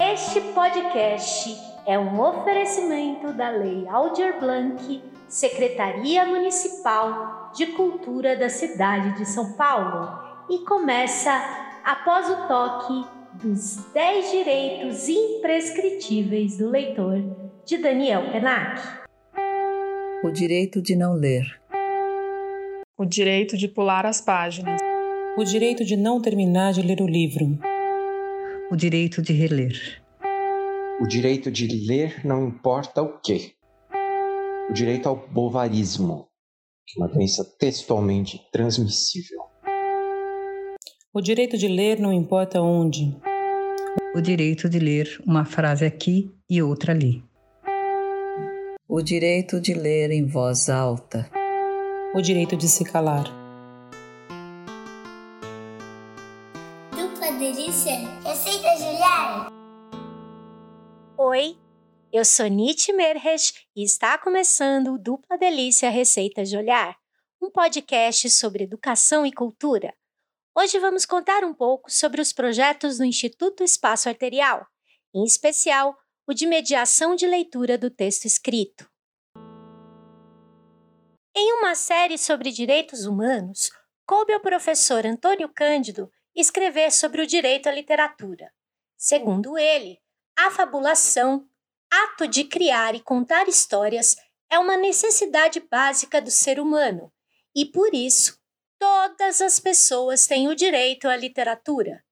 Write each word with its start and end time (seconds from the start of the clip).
Este 0.00 0.40
podcast 0.52 1.56
é 1.86 1.96
um 1.96 2.20
oferecimento 2.20 3.32
da 3.32 3.50
Lei 3.50 3.86
Aldir 3.86 4.40
Blanc, 4.40 5.00
Secretaria 5.28 6.26
Municipal 6.26 7.52
de 7.54 7.68
Cultura 7.68 8.36
da 8.36 8.48
cidade 8.48 9.16
de 9.16 9.24
São 9.24 9.52
Paulo, 9.52 10.18
e 10.50 10.58
começa 10.64 11.30
após 11.84 12.28
o 12.28 12.48
toque 12.48 13.06
dos 13.34 13.76
10 13.94 14.30
direitos 14.32 15.08
imprescritíveis 15.08 16.58
do 16.58 16.70
leitor, 16.70 17.22
de 17.64 17.78
Daniel 17.78 18.32
Penac. 18.32 18.80
O 20.24 20.30
direito 20.32 20.82
de 20.82 20.96
não 20.96 21.14
ler. 21.14 21.44
O 22.98 23.04
direito 23.04 23.56
de 23.56 23.68
pular 23.68 24.04
as 24.06 24.20
páginas. 24.20 24.80
O 25.38 25.44
direito 25.44 25.84
de 25.84 25.96
não 25.96 26.20
terminar 26.20 26.72
de 26.72 26.82
ler 26.82 27.00
o 27.00 27.06
livro. 27.06 27.73
O 28.70 28.76
direito 28.76 29.20
de 29.20 29.34
reler. 29.34 30.02
O 30.98 31.06
direito 31.06 31.50
de 31.50 31.66
ler 31.86 32.24
não 32.24 32.48
importa 32.48 33.02
o 33.02 33.20
quê. 33.20 33.52
O 34.70 34.72
direito 34.72 35.06
ao 35.06 35.28
bovarismo, 35.28 36.28
que 36.86 36.98
é 36.98 37.04
uma 37.04 37.12
doença 37.12 37.44
textualmente 37.58 38.40
transmissível. 38.50 39.38
O 41.12 41.20
direito 41.20 41.58
de 41.58 41.68
ler 41.68 42.00
não 42.00 42.10
importa 42.10 42.62
onde. 42.62 43.14
O 44.16 44.20
direito 44.22 44.66
de 44.66 44.78
ler 44.78 45.22
uma 45.26 45.44
frase 45.44 45.84
aqui 45.84 46.34
e 46.48 46.62
outra 46.62 46.92
ali. 46.92 47.22
O 48.88 49.02
direito 49.02 49.60
de 49.60 49.74
ler 49.74 50.10
em 50.10 50.24
voz 50.24 50.70
alta. 50.70 51.30
O 52.14 52.22
direito 52.22 52.56
de 52.56 52.66
se 52.66 52.82
calar. 52.82 53.43
Eu 62.14 62.24
sou 62.24 62.46
Nietzsche 62.46 62.92
Merres 62.92 63.52
e 63.74 63.82
está 63.82 64.16
começando 64.16 64.94
o 64.94 64.98
Dupla 64.98 65.36
Delícia 65.36 65.90
Receitas 65.90 66.48
de 66.48 66.56
Olhar, 66.56 66.96
um 67.42 67.50
podcast 67.50 68.30
sobre 68.30 68.62
educação 68.62 69.26
e 69.26 69.32
cultura. 69.32 69.92
Hoje 70.56 70.78
vamos 70.78 71.04
contar 71.04 71.42
um 71.42 71.52
pouco 71.52 71.90
sobre 71.90 72.20
os 72.20 72.32
projetos 72.32 72.98
do 72.98 73.04
Instituto 73.04 73.64
Espaço 73.64 74.08
Arterial, 74.08 74.64
em 75.12 75.24
especial 75.24 75.98
o 76.24 76.32
de 76.32 76.46
mediação 76.46 77.16
de 77.16 77.26
leitura 77.26 77.76
do 77.76 77.90
texto 77.90 78.26
escrito. 78.26 78.88
Em 81.36 81.52
uma 81.54 81.74
série 81.74 82.16
sobre 82.16 82.52
direitos 82.52 83.06
humanos, 83.06 83.72
coube 84.06 84.32
ao 84.32 84.40
professor 84.40 85.04
Antônio 85.04 85.48
Cândido 85.52 86.08
escrever 86.32 86.92
sobre 86.92 87.22
o 87.22 87.26
direito 87.26 87.68
à 87.68 87.72
literatura. 87.72 88.52
Segundo 88.96 89.58
ele, 89.58 89.98
a 90.38 90.52
fabulação, 90.52 91.48
ato 92.02 92.26
de 92.26 92.44
criar 92.44 92.94
e 92.94 93.00
contar 93.00 93.48
histórias, 93.48 94.16
é 94.50 94.58
uma 94.58 94.76
necessidade 94.76 95.60
básica 95.60 96.20
do 96.20 96.30
ser 96.30 96.60
humano 96.60 97.12
e, 97.54 97.64
por 97.64 97.94
isso, 97.94 98.38
todas 98.78 99.40
as 99.40 99.60
pessoas 99.60 100.26
têm 100.26 100.48
o 100.48 100.54
direito 100.54 101.08
à 101.08 101.16
literatura. 101.16 102.04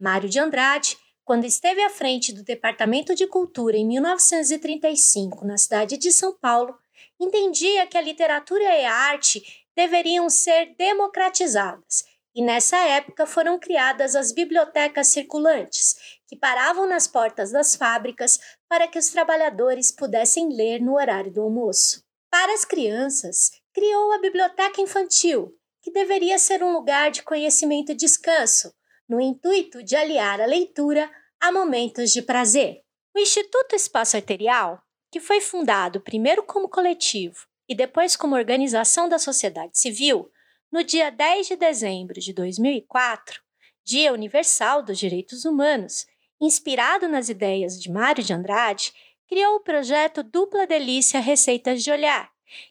Mário 0.00 0.28
de 0.28 0.38
Andrade, 0.38 0.96
quando 1.24 1.44
esteve 1.44 1.82
à 1.82 1.90
frente 1.90 2.32
do 2.32 2.42
Departamento 2.44 3.14
de 3.14 3.26
Cultura 3.26 3.76
em 3.76 3.86
1935 3.86 5.44
na 5.44 5.58
cidade 5.58 5.96
de 5.96 6.12
São 6.12 6.36
Paulo, 6.38 6.78
entendia 7.18 7.86
que 7.86 7.98
a 7.98 8.00
literatura 8.00 8.62
e 8.62 8.84
a 8.84 8.94
arte 8.94 9.42
deveriam 9.74 10.30
ser 10.30 10.74
democratizadas, 10.76 12.04
e 12.34 12.42
nessa 12.42 12.76
época 12.76 13.26
foram 13.26 13.58
criadas 13.58 14.14
as 14.14 14.30
bibliotecas 14.30 15.08
circulantes, 15.08 15.96
que 16.26 16.36
paravam 16.36 16.86
nas 16.86 17.06
portas 17.06 17.50
das 17.50 17.74
fábricas 17.74 18.38
para 18.68 18.88
que 18.88 18.98
os 18.98 19.08
trabalhadores 19.08 19.90
pudessem 19.90 20.54
ler 20.54 20.80
no 20.80 20.96
horário 20.96 21.32
do 21.32 21.42
almoço. 21.42 22.04
Para 22.30 22.52
as 22.52 22.64
crianças, 22.64 23.50
criou 23.72 24.12
a 24.12 24.18
biblioteca 24.18 24.80
infantil, 24.80 25.56
que 25.82 25.92
deveria 25.92 26.38
ser 26.38 26.62
um 26.62 26.72
lugar 26.72 27.10
de 27.10 27.22
conhecimento 27.22 27.92
e 27.92 27.94
descanso, 27.94 28.74
no 29.08 29.20
intuito 29.20 29.82
de 29.82 29.94
aliar 29.94 30.40
a 30.40 30.46
leitura 30.46 31.10
a 31.40 31.52
momentos 31.52 32.10
de 32.10 32.22
prazer. 32.22 32.82
O 33.14 33.18
Instituto 33.20 33.76
Espaço 33.76 34.16
Arterial, 34.16 34.82
que 35.12 35.20
foi 35.20 35.40
fundado 35.40 36.00
primeiro 36.00 36.42
como 36.42 36.68
coletivo 36.68 37.46
e 37.68 37.74
depois 37.74 38.16
como 38.16 38.34
organização 38.34 39.08
da 39.08 39.18
sociedade 39.18 39.78
civil, 39.78 40.30
no 40.70 40.82
dia 40.82 41.10
10 41.10 41.46
de 41.46 41.56
dezembro 41.56 42.20
de 42.20 42.32
2004, 42.32 43.40
Dia 43.84 44.12
Universal 44.12 44.82
dos 44.82 44.98
Direitos 44.98 45.44
Humanos, 45.44 46.06
inspirado 46.40 47.08
nas 47.08 47.28
ideias 47.28 47.80
de 47.80 47.90
Mário 47.90 48.22
de 48.22 48.32
Andrade, 48.32 48.92
criou 49.28 49.56
o 49.56 49.60
projeto 49.60 50.22
Dupla 50.22 50.66
Delícia 50.66 51.20
Receitas 51.20 51.82
de 51.82 51.90
Olhar, 51.90 52.30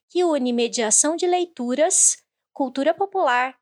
que 0.09 0.23
une 0.23 0.53
mediação 0.53 1.15
de 1.15 1.27
leituras 1.27 2.23
cultura 2.55 2.93
popular 2.93 3.53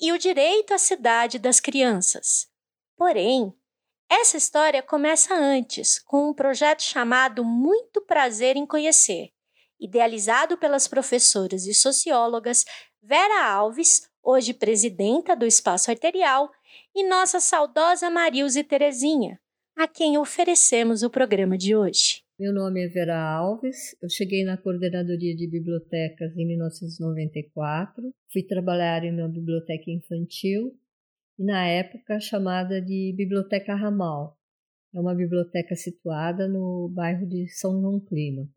e 0.00 0.10
o 0.10 0.18
direito 0.18 0.74
à 0.74 0.78
cidade 0.78 1.38
das 1.38 1.60
crianças. 1.60 2.48
Porém, 2.96 3.54
essa 4.10 4.36
história 4.36 4.82
começa 4.82 5.32
antes, 5.32 6.00
com 6.00 6.28
um 6.28 6.34
projeto 6.34 6.82
chamado 6.82 7.44
Muito 7.44 8.02
Prazer 8.02 8.56
em 8.56 8.66
Conhecer, 8.66 9.30
idealizado 9.78 10.58
pelas 10.58 10.88
professoras 10.88 11.66
e 11.66 11.72
sociólogas 11.72 12.64
Vera 13.00 13.46
Alves, 13.46 14.10
hoje 14.22 14.52
presidenta 14.52 15.36
do 15.36 15.46
Espaço 15.46 15.90
Arterial, 15.90 16.50
e 16.94 17.08
nossa 17.08 17.40
saudosa 17.40 18.10
Marilze 18.10 18.62
Terezinha, 18.62 19.38
a 19.76 19.88
quem 19.88 20.18
oferecemos 20.18 21.02
o 21.02 21.10
programa 21.10 21.56
de 21.56 21.74
hoje. 21.74 22.22
Meu 22.38 22.52
nome 22.52 22.84
é 22.84 22.88
Vera 22.88 23.18
Alves, 23.18 23.96
eu 24.02 24.08
cheguei 24.10 24.44
na 24.44 24.56
coordenadoria 24.56 25.34
de 25.34 25.46
bibliotecas 25.46 26.36
em 26.36 26.46
1994, 26.46 28.12
fui 28.32 28.42
trabalhar 28.42 29.04
em 29.04 29.12
uma 29.12 29.28
biblioteca 29.28 29.90
infantil 29.90 30.76
na 31.38 31.66
época 31.66 32.20
chamada 32.20 32.80
de 32.80 33.14
Biblioteca 33.16 33.74
Ramal. 33.74 34.36
É 34.94 35.00
uma 35.00 35.14
biblioteca 35.14 35.74
situada 35.74 36.46
no 36.46 36.88
bairro 36.88 37.26
de 37.26 37.48
São 37.48 37.80
João 37.80 37.98
Clímaco. 38.00 38.52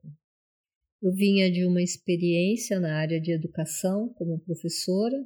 Eu 1.02 1.14
vinha 1.14 1.52
de 1.52 1.66
uma 1.66 1.82
experiência 1.82 2.80
na 2.80 2.98
área 2.98 3.22
de 3.22 3.32
educação 3.32 4.10
como 4.16 4.40
professora. 4.40 5.24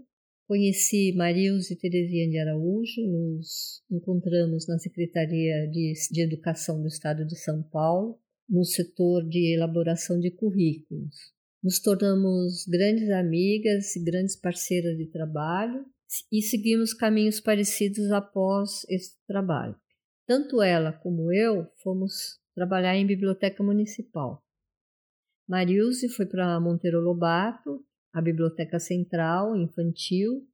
Conheci 0.50 1.14
Marilze 1.16 1.76
Terezinha 1.76 2.28
de 2.28 2.40
Araújo, 2.40 3.06
nos 3.06 3.84
encontramos 3.88 4.68
na 4.68 4.80
Secretaria 4.80 5.68
de, 5.68 5.94
de 6.10 6.22
Educação 6.24 6.82
do 6.82 6.88
Estado 6.88 7.24
de 7.24 7.38
São 7.38 7.62
Paulo 7.62 8.20
no 8.50 8.66
setor 8.66 9.24
de 9.30 9.54
elaboração 9.54 10.20
de 10.20 10.32
currículos. 10.32 11.14
Nos 11.62 11.78
tornamos 11.80 12.66
grandes 12.68 13.12
amigas 13.12 13.96
e 13.96 14.04
grandes 14.04 14.36
parceiras 14.36 14.98
de 14.98 15.06
trabalho 15.06 15.86
e 16.32 16.42
seguimos 16.42 16.96
caminhos 16.96 17.40
parecidos 17.40 18.12
após 18.12 18.88
esse 18.90 19.24
trabalho. 19.28 19.76
Tanto 20.26 20.64
ela 20.64 20.92
como 20.92 21.32
eu 21.32 21.68
fomos 21.84 22.40
trabalhar 22.56 22.96
em 22.96 23.06
biblioteca 23.06 23.62
municipal. 23.62 24.44
Marilze 25.48 26.10
foi 26.10 26.26
para 26.26 26.60
Monteiro 26.60 27.00
Lobato, 27.00 27.86
a 28.14 28.22
biblioteca 28.22 28.80
central 28.80 29.56
infantil, 29.56 30.48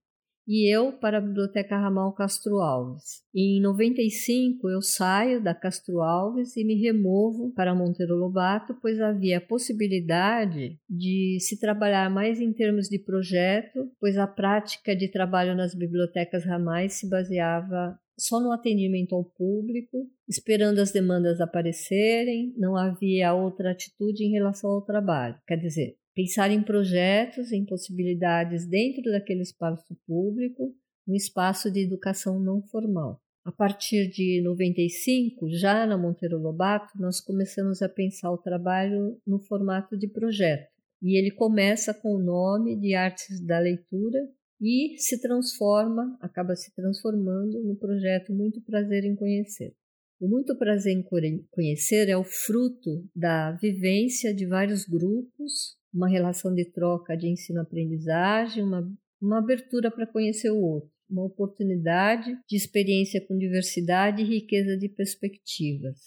e 0.47 0.71
eu 0.71 0.93
para 0.93 1.17
a 1.17 1.21
Biblioteca 1.21 1.75
Ramal 1.75 2.13
Castro 2.13 2.59
Alves. 2.59 3.23
Em 3.33 3.59
95 3.61 4.69
eu 4.69 4.81
saio 4.81 5.41
da 5.41 5.55
Castro 5.55 6.01
Alves 6.01 6.55
e 6.55 6.63
me 6.63 6.75
removo 6.75 7.51
para 7.55 7.73
Monteiro 7.73 8.16
Lobato, 8.16 8.75
pois 8.79 8.99
havia 8.99 9.39
a 9.39 9.41
possibilidade 9.41 10.77
de 10.88 11.38
se 11.39 11.59
trabalhar 11.59 12.09
mais 12.11 12.39
em 12.39 12.53
termos 12.53 12.88
de 12.88 12.99
projeto, 12.99 13.89
pois 13.99 14.17
a 14.17 14.27
prática 14.27 14.95
de 14.95 15.07
trabalho 15.07 15.55
nas 15.55 15.73
bibliotecas 15.73 16.45
ramais 16.45 16.93
se 16.93 17.09
baseava 17.09 17.97
só 18.17 18.39
no 18.39 18.51
atendimento 18.51 19.13
ao 19.13 19.25
público, 19.25 20.07
esperando 20.27 20.79
as 20.79 20.91
demandas 20.91 21.41
aparecerem, 21.41 22.53
não 22.55 22.78
havia 22.78 23.34
outra 23.34 23.72
atitude 23.72 24.23
em 24.23 24.31
relação 24.31 24.69
ao 24.69 24.81
trabalho. 24.81 25.35
Quer 25.46 25.57
dizer, 25.57 25.97
pensar 26.16 26.50
em 26.50 26.64
projetos, 26.64 27.52
em 27.52 27.66
possibilidades 27.66 28.66
dentro 28.66 29.12
daquele 29.12 29.41
espaço 29.41 29.96
público, 30.08 30.73
um 31.06 31.14
espaço 31.14 31.70
de 31.70 31.82
educação 31.82 32.40
não 32.40 32.62
formal. 32.62 33.22
A 33.44 33.52
partir 33.52 34.09
de 34.09 34.41
95, 34.41 35.50
já 35.52 35.85
na 35.85 35.97
Monteiro 35.97 36.40
Lobato, 36.40 37.00
nós 37.00 37.22
começamos 37.22 37.82
a 37.82 37.90
pensar 37.90 38.32
o 38.32 38.40
trabalho 38.40 39.20
no 39.28 39.38
formato 39.38 39.96
de 39.96 40.08
projeto. 40.08 40.67
E 41.00 41.16
ele 41.16 41.29
começa 41.29 41.94
com 41.94 42.16
o 42.16 42.23
nome 42.23 42.76
de 42.76 42.96
Artes 42.96 43.40
da 43.46 43.59
Leitura 43.59 44.20
e 44.59 44.96
se 44.97 45.22
transforma, 45.22 46.17
acaba 46.20 46.56
se 46.56 46.73
transformando 46.73 47.62
no 47.62 47.76
projeto 47.76 48.34
Muito 48.34 48.62
Prazer 48.62 49.03
em 49.03 49.16
Conhecer. 49.16 49.76
O 50.20 50.28
Muito 50.28 50.58
Prazer 50.58 50.94
em 50.94 51.03
Conhecer 51.52 52.09
é 52.09 52.17
o 52.17 52.23
fruto 52.23 53.08
da 53.14 53.52
vivência 53.52 54.34
de 54.34 54.47
vários 54.47 54.85
grupos 54.85 55.78
uma 55.95 56.09
relação 56.09 56.53
de 56.53 56.65
troca 56.65 57.15
de 57.15 57.29
ensino-aprendizagem, 57.29 58.61
uma, 58.61 58.85
uma 59.21 59.39
abertura 59.39 59.89
para 59.89 60.05
conhecer 60.05 60.51
o 60.51 60.59
outro. 60.59 60.91
uma 61.09 61.23
oportunidade 61.23 62.35
de 62.49 62.57
experiência 62.57 63.23
com 63.25 63.37
diversidade 63.37 64.23
e 64.23 64.25
riqueza 64.25 64.75
de 64.75 64.89
perspectivas. 64.89 65.99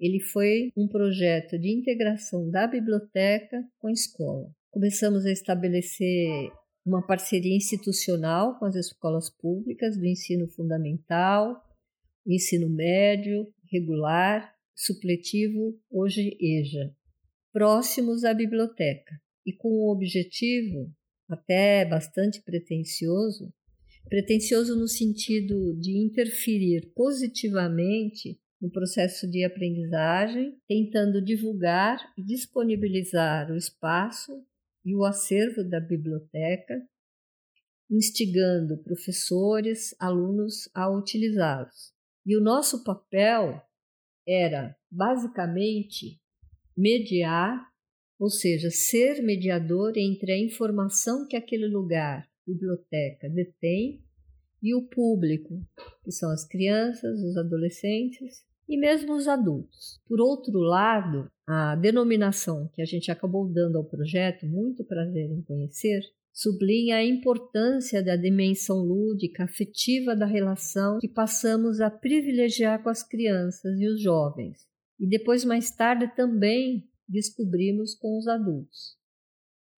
Ele 0.00 0.18
foi 0.18 0.72
um 0.76 0.88
projeto 0.88 1.58
de 1.58 1.70
integração 1.70 2.48
da 2.50 2.66
biblioteca 2.66 3.62
com 3.78 3.88
a 3.88 3.92
escola. 3.92 4.50
Começamos 4.70 5.26
a 5.26 5.30
estabelecer 5.30 6.50
uma 6.86 7.06
parceria 7.06 7.54
institucional 7.54 8.58
com 8.58 8.64
as 8.64 8.74
escolas 8.74 9.28
públicas 9.28 9.96
do 9.96 10.06
ensino 10.06 10.48
fundamental, 10.48 11.62
ensino 12.26 12.68
médio, 12.70 13.46
regular, 13.70 14.54
supletivo, 14.74 15.78
hoje 15.90 16.36
EJA, 16.40 16.96
próximos 17.52 18.24
à 18.24 18.34
biblioteca 18.34 19.20
e 19.44 19.52
com 19.52 19.68
o 19.68 19.92
objetivo, 19.92 20.92
até 21.28 21.84
bastante 21.84 22.42
pretensioso, 22.42 23.52
pretensioso 24.08 24.76
no 24.76 24.88
sentido 24.88 25.74
de 25.78 25.98
interferir 25.98 26.92
positivamente 26.94 28.38
no 28.60 28.70
processo 28.70 29.30
de 29.30 29.44
aprendizagem, 29.44 30.58
tentando 30.66 31.22
divulgar 31.22 31.98
e 32.16 32.22
disponibilizar 32.22 33.50
o 33.50 33.56
espaço 33.56 34.44
e 34.84 34.94
o 34.94 35.04
acervo 35.04 35.62
da 35.62 35.80
biblioteca, 35.80 36.74
instigando 37.90 38.82
professores, 38.82 39.94
alunos 39.98 40.68
a 40.74 40.90
utilizá-los. 40.90 41.92
E 42.26 42.36
o 42.36 42.40
nosso 42.40 42.82
papel 42.84 43.62
era, 44.26 44.76
basicamente, 44.90 46.20
mediar, 46.78 47.60
ou 48.20 48.30
seja, 48.30 48.70
ser 48.70 49.20
mediador 49.20 49.94
entre 49.96 50.32
a 50.32 50.38
informação 50.38 51.26
que 51.26 51.36
aquele 51.36 51.66
lugar, 51.66 52.24
biblioteca, 52.46 53.28
detém 53.28 54.00
e 54.62 54.74
o 54.74 54.82
público, 54.82 55.60
que 56.04 56.12
são 56.12 56.30
as 56.30 56.46
crianças, 56.46 57.20
os 57.20 57.36
adolescentes 57.36 58.44
e 58.68 58.76
mesmo 58.76 59.16
os 59.16 59.26
adultos. 59.26 60.00
Por 60.06 60.20
outro 60.20 60.60
lado, 60.60 61.28
a 61.44 61.74
denominação 61.74 62.70
que 62.72 62.80
a 62.80 62.84
gente 62.84 63.10
acabou 63.10 63.48
dando 63.48 63.76
ao 63.76 63.84
projeto, 63.84 64.46
muito 64.46 64.84
prazer 64.84 65.30
em 65.32 65.42
conhecer, 65.42 66.00
sublinha 66.32 66.96
a 66.96 67.04
importância 67.04 68.04
da 68.04 68.14
dimensão 68.14 68.78
lúdica, 68.78 69.42
afetiva 69.42 70.14
da 70.14 70.26
relação 70.26 70.98
que 71.00 71.08
passamos 71.08 71.80
a 71.80 71.90
privilegiar 71.90 72.80
com 72.84 72.88
as 72.88 73.02
crianças 73.02 73.80
e 73.80 73.86
os 73.88 74.00
jovens. 74.00 74.67
E 74.98 75.06
depois, 75.06 75.44
mais 75.44 75.70
tarde, 75.70 76.14
também 76.14 76.88
descobrimos 77.08 77.94
com 77.94 78.18
os 78.18 78.26
adultos. 78.26 78.96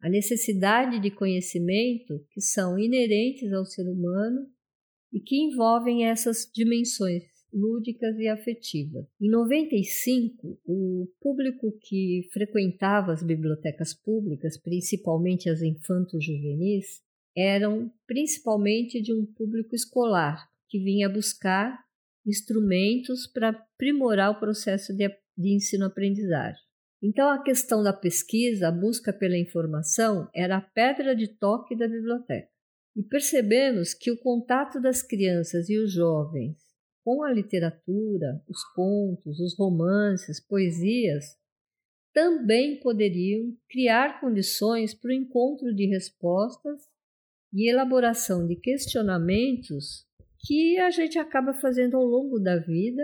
A 0.00 0.08
necessidade 0.08 0.98
de 0.98 1.10
conhecimento 1.10 2.24
que 2.30 2.40
são 2.40 2.78
inerentes 2.78 3.52
ao 3.52 3.66
ser 3.66 3.86
humano 3.88 4.46
e 5.12 5.20
que 5.20 5.36
envolvem 5.36 6.06
essas 6.06 6.50
dimensões 6.52 7.24
lúdicas 7.52 8.16
e 8.18 8.28
afetivas. 8.28 9.04
Em 9.20 9.28
95, 9.28 10.58
o 10.64 11.08
público 11.20 11.76
que 11.80 12.28
frequentava 12.32 13.12
as 13.12 13.22
bibliotecas 13.22 13.92
públicas, 13.92 14.56
principalmente 14.56 15.50
as 15.50 15.60
infanto-juvenis, 15.60 17.02
eram 17.36 17.92
principalmente 18.06 19.00
de 19.02 19.12
um 19.12 19.26
público 19.26 19.74
escolar 19.74 20.48
que 20.68 20.78
vinha 20.78 21.08
buscar 21.08 21.78
instrumentos 22.26 23.26
para 23.26 23.50
aprimorar 23.50 24.30
o 24.30 24.40
processo 24.40 24.94
de, 24.94 25.08
de 25.36 25.54
ensino-aprendizagem. 25.54 26.62
Então, 27.02 27.28
a 27.30 27.42
questão 27.42 27.82
da 27.82 27.92
pesquisa, 27.92 28.68
a 28.68 28.72
busca 28.72 29.12
pela 29.12 29.38
informação, 29.38 30.28
era 30.34 30.58
a 30.58 30.60
pedra 30.60 31.16
de 31.16 31.28
toque 31.28 31.76
da 31.76 31.88
biblioteca. 31.88 32.48
E 32.94 33.02
percebemos 33.02 33.94
que 33.94 34.10
o 34.10 34.18
contato 34.18 34.80
das 34.80 35.02
crianças 35.02 35.70
e 35.70 35.78
os 35.78 35.92
jovens 35.92 36.58
com 37.02 37.22
a 37.22 37.32
literatura, 37.32 38.42
os 38.46 38.62
contos, 38.74 39.40
os 39.40 39.56
romances, 39.56 40.38
poesias, 40.38 41.24
também 42.12 42.78
poderiam 42.80 43.56
criar 43.68 44.20
condições 44.20 44.94
para 44.94 45.10
o 45.10 45.14
encontro 45.14 45.74
de 45.74 45.86
respostas 45.86 46.82
e 47.52 47.70
elaboração 47.70 48.46
de 48.46 48.56
questionamentos 48.56 50.06
que 50.46 50.78
a 50.78 50.90
gente 50.90 51.18
acaba 51.18 51.52
fazendo 51.54 51.96
ao 51.96 52.04
longo 52.04 52.38
da 52.38 52.56
vida 52.56 53.02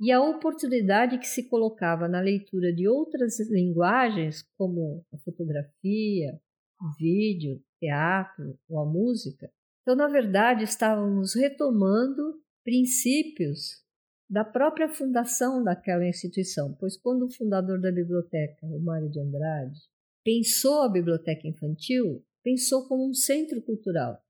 e 0.00 0.10
a 0.10 0.22
oportunidade 0.22 1.18
que 1.18 1.26
se 1.26 1.48
colocava 1.48 2.08
na 2.08 2.20
leitura 2.20 2.72
de 2.72 2.88
outras 2.88 3.38
linguagens, 3.50 4.42
como 4.56 5.04
a 5.12 5.18
fotografia, 5.18 6.40
o 6.80 6.96
vídeo, 6.98 7.62
teatro 7.78 8.58
ou 8.68 8.80
a 8.80 8.86
música. 8.86 9.50
Então, 9.82 9.94
na 9.94 10.08
verdade, 10.08 10.64
estávamos 10.64 11.34
retomando 11.34 12.40
princípios 12.64 13.84
da 14.28 14.44
própria 14.44 14.88
fundação 14.88 15.62
daquela 15.62 16.06
instituição, 16.06 16.74
pois 16.78 16.96
quando 16.96 17.26
o 17.26 17.32
fundador 17.32 17.80
da 17.80 17.90
biblioteca, 17.90 18.66
o 18.66 18.80
Mário 18.80 19.10
de 19.10 19.20
Andrade, 19.20 19.80
pensou 20.24 20.82
a 20.82 20.88
biblioteca 20.88 21.48
infantil, 21.48 22.24
pensou 22.42 22.86
como 22.86 23.08
um 23.08 23.12
centro 23.12 23.60
cultural. 23.60 24.22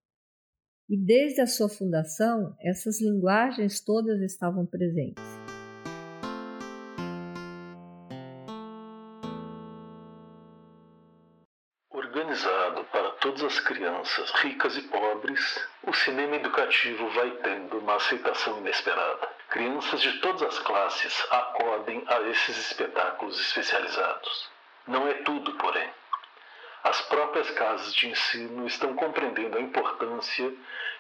E 0.90 0.96
desde 0.96 1.40
a 1.40 1.46
sua 1.46 1.69
fundação, 1.69 2.52
essas 2.60 3.00
linguagens 3.00 3.81
todas 3.81 4.20
estavam 4.22 4.66
presentes. 4.66 5.22
todas 13.20 13.44
as 13.44 13.60
crianças, 13.60 14.31
ricas 14.42 14.76
e 14.76 14.82
pobres, 14.82 15.69
o 15.87 15.92
cinema 15.92 16.37
educativo 16.37 17.08
vai 17.10 17.31
tendo 17.42 17.78
uma 17.78 17.96
aceitação 17.96 18.58
inesperada. 18.58 19.28
Crianças 19.50 20.00
de 20.00 20.19
todas 20.20 20.42
as 20.42 20.58
classes 20.60 21.26
acodem 21.31 22.02
a 22.06 22.22
esses 22.22 22.56
espetáculos 22.56 23.38
especializados. 23.38 24.50
Não 24.88 25.06
é 25.06 25.14
tudo, 25.22 25.52
porém. 25.58 25.88
As 26.82 27.00
próprias 27.02 27.50
casas 27.50 27.94
de 27.94 28.08
ensino 28.08 28.66
estão 28.66 28.94
compreendendo 28.94 29.58
a 29.58 29.60
importância 29.60 30.50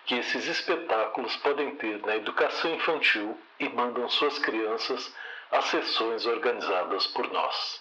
que 0.04 0.14
esses 0.14 0.46
espetáculos 0.46 1.34
podem 1.38 1.74
ter 1.76 2.04
na 2.04 2.16
educação 2.16 2.74
infantil 2.74 3.38
e 3.58 3.68
mandam 3.70 4.08
suas 4.08 4.38
crianças 4.38 5.14
a 5.50 5.62
sessões 5.62 6.26
organizadas 6.26 7.06
por 7.08 7.30
nós. 7.32 7.80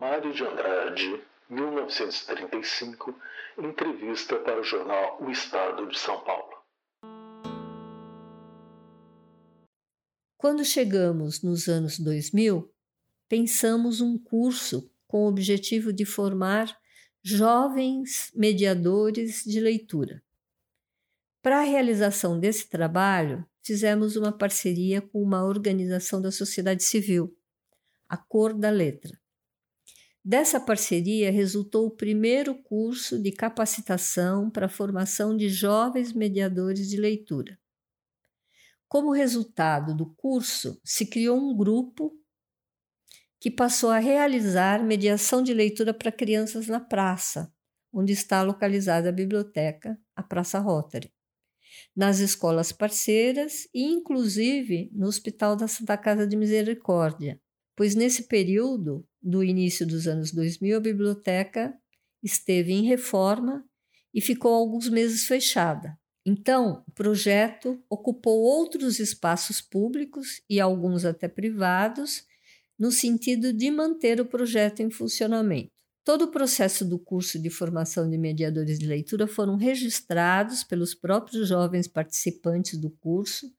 Mário 0.00 0.32
de 0.32 0.44
Andrade, 0.44 1.24
1935, 1.50 3.14
entrevista 3.58 4.36
para 4.36 4.60
o 4.60 4.64
jornal 4.64 5.16
O 5.20 5.30
Estado 5.30 5.86
de 5.86 5.98
São 5.98 6.20
Paulo. 6.20 6.57
Quando 10.38 10.64
chegamos 10.64 11.42
nos 11.42 11.66
anos 11.66 11.98
2000, 11.98 12.72
pensamos 13.28 14.00
um 14.00 14.16
curso 14.16 14.88
com 15.08 15.24
o 15.24 15.28
objetivo 15.28 15.92
de 15.92 16.04
formar 16.04 16.78
jovens 17.20 18.30
mediadores 18.36 19.42
de 19.44 19.58
leitura. 19.58 20.22
Para 21.42 21.58
a 21.58 21.64
realização 21.64 22.38
desse 22.38 22.68
trabalho, 22.68 23.44
fizemos 23.64 24.14
uma 24.14 24.30
parceria 24.30 25.02
com 25.02 25.20
uma 25.20 25.44
organização 25.44 26.22
da 26.22 26.30
sociedade 26.30 26.84
civil, 26.84 27.36
a 28.08 28.16
Cor 28.16 28.54
da 28.54 28.70
Letra. 28.70 29.18
Dessa 30.24 30.60
parceria 30.60 31.32
resultou 31.32 31.86
o 31.86 31.96
primeiro 31.96 32.54
curso 32.62 33.20
de 33.20 33.32
capacitação 33.32 34.48
para 34.48 34.66
a 34.66 34.70
formação 34.70 35.36
de 35.36 35.48
jovens 35.48 36.12
mediadores 36.12 36.88
de 36.88 36.96
leitura. 36.96 37.58
Como 38.88 39.12
resultado 39.12 39.94
do 39.94 40.06
curso, 40.14 40.80
se 40.82 41.04
criou 41.04 41.38
um 41.38 41.54
grupo 41.54 42.12
que 43.38 43.50
passou 43.50 43.90
a 43.90 43.98
realizar 43.98 44.82
mediação 44.82 45.42
de 45.42 45.52
leitura 45.52 45.92
para 45.92 46.10
crianças 46.10 46.66
na 46.66 46.80
praça, 46.80 47.52
onde 47.92 48.12
está 48.12 48.42
localizada 48.42 49.10
a 49.10 49.12
biblioteca, 49.12 49.98
a 50.16 50.22
Praça 50.22 50.58
Rotary, 50.58 51.12
nas 51.94 52.18
escolas 52.18 52.72
parceiras 52.72 53.68
e, 53.74 53.82
inclusive, 53.84 54.90
no 54.92 55.06
Hospital 55.06 55.54
da 55.54 55.68
Santa 55.68 55.96
Casa 55.96 56.26
de 56.26 56.36
Misericórdia, 56.36 57.40
pois 57.76 57.94
nesse 57.94 58.26
período 58.26 59.06
do 59.22 59.44
início 59.44 59.86
dos 59.86 60.06
anos 60.08 60.32
2000 60.32 60.78
a 60.78 60.80
biblioteca 60.80 61.74
esteve 62.22 62.72
em 62.72 62.86
reforma 62.86 63.64
e 64.12 64.20
ficou 64.20 64.54
alguns 64.54 64.88
meses 64.88 65.26
fechada. 65.26 65.96
Então, 66.30 66.84
o 66.86 66.90
projeto 66.90 67.82
ocupou 67.88 68.42
outros 68.42 69.00
espaços 69.00 69.62
públicos 69.62 70.42
e 70.46 70.60
alguns 70.60 71.06
até 71.06 71.26
privados, 71.26 72.22
no 72.78 72.92
sentido 72.92 73.50
de 73.50 73.70
manter 73.70 74.20
o 74.20 74.26
projeto 74.26 74.80
em 74.80 74.90
funcionamento. 74.90 75.70
Todo 76.04 76.26
o 76.26 76.30
processo 76.30 76.84
do 76.84 76.98
curso 76.98 77.38
de 77.38 77.48
formação 77.48 78.10
de 78.10 78.18
mediadores 78.18 78.78
de 78.78 78.86
leitura 78.86 79.26
foram 79.26 79.56
registrados 79.56 80.62
pelos 80.62 80.94
próprios 80.94 81.48
jovens 81.48 81.88
participantes 81.88 82.76
do 82.76 82.90
curso, 82.90 83.50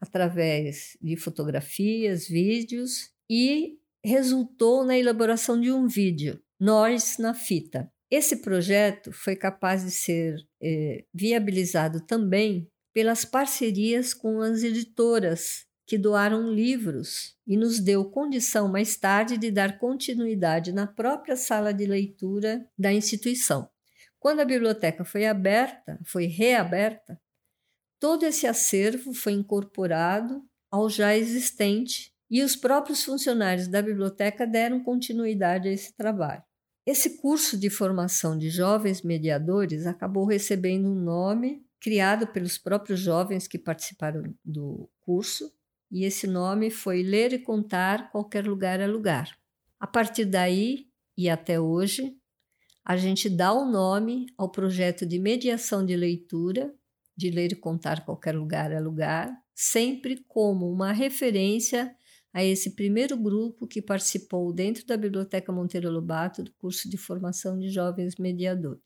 através 0.00 0.96
de 1.02 1.14
fotografias, 1.14 2.26
vídeos 2.26 3.10
e 3.28 3.76
resultou 4.02 4.82
na 4.82 4.96
elaboração 4.96 5.60
de 5.60 5.70
um 5.70 5.86
vídeo, 5.86 6.40
Nós 6.58 7.18
na 7.18 7.34
Fita. 7.34 7.92
Esse 8.10 8.36
projeto 8.36 9.12
foi 9.12 9.36
capaz 9.36 9.84
de 9.84 9.90
ser 9.90 10.36
eh, 10.62 11.04
viabilizado 11.12 12.00
também 12.00 12.70
pelas 12.94 13.24
parcerias 13.24 14.14
com 14.14 14.40
as 14.40 14.62
editoras 14.62 15.66
que 15.86 15.98
doaram 15.98 16.52
livros 16.52 17.36
e 17.46 17.56
nos 17.56 17.80
deu 17.80 18.04
condição 18.04 18.68
mais 18.68 18.96
tarde 18.96 19.38
de 19.38 19.50
dar 19.50 19.78
continuidade 19.78 20.72
na 20.72 20.86
própria 20.86 21.36
sala 21.36 21.72
de 21.72 21.86
leitura 21.86 22.66
da 22.78 22.92
instituição. 22.92 23.68
Quando 24.18 24.40
a 24.40 24.44
biblioteca 24.44 25.04
foi 25.04 25.26
aberta, 25.26 25.98
foi 26.04 26.26
reaberta, 26.26 27.20
todo 28.00 28.24
esse 28.24 28.46
acervo 28.46 29.14
foi 29.14 29.32
incorporado 29.32 30.42
ao 30.70 30.90
já 30.90 31.16
existente 31.16 32.12
e 32.30 32.42
os 32.42 32.56
próprios 32.56 33.04
funcionários 33.04 33.68
da 33.68 33.80
biblioteca 33.80 34.46
deram 34.46 34.82
continuidade 34.82 35.68
a 35.68 35.72
esse 35.72 35.96
trabalho. 35.96 36.42
Esse 36.90 37.18
curso 37.18 37.58
de 37.58 37.68
formação 37.68 38.38
de 38.38 38.48
jovens 38.48 39.02
mediadores 39.02 39.86
acabou 39.86 40.24
recebendo 40.24 40.88
um 40.88 40.94
nome 40.94 41.62
criado 41.78 42.26
pelos 42.26 42.56
próprios 42.56 42.98
jovens 42.98 43.46
que 43.46 43.58
participaram 43.58 44.34
do 44.42 44.88
curso 45.02 45.52
e 45.90 46.06
esse 46.06 46.26
nome 46.26 46.70
foi 46.70 47.02
Ler 47.02 47.34
e 47.34 47.40
Contar 47.40 48.10
Qualquer 48.10 48.46
Lugar 48.46 48.80
é 48.80 48.86
Lugar. 48.86 49.38
A 49.78 49.86
partir 49.86 50.24
daí 50.24 50.86
e 51.14 51.28
até 51.28 51.60
hoje, 51.60 52.16
a 52.82 52.96
gente 52.96 53.28
dá 53.28 53.52
o 53.52 53.70
nome 53.70 54.24
ao 54.38 54.48
projeto 54.48 55.04
de 55.04 55.18
mediação 55.18 55.84
de 55.84 55.94
leitura, 55.94 56.74
de 57.14 57.28
ler 57.28 57.52
e 57.52 57.56
contar 57.56 58.02
qualquer 58.02 58.34
lugar 58.34 58.72
é 58.72 58.80
lugar, 58.80 59.30
sempre 59.54 60.24
como 60.26 60.66
uma 60.72 60.92
referência 60.92 61.94
a 62.32 62.44
esse 62.44 62.70
primeiro 62.70 63.16
grupo 63.16 63.66
que 63.66 63.80
participou 63.80 64.52
dentro 64.52 64.86
da 64.86 64.96
Biblioteca 64.96 65.52
Monteiro 65.52 65.90
Lobato 65.90 66.42
do 66.42 66.52
curso 66.52 66.88
de 66.88 66.96
formação 66.96 67.58
de 67.58 67.70
jovens 67.70 68.16
mediadores. 68.16 68.82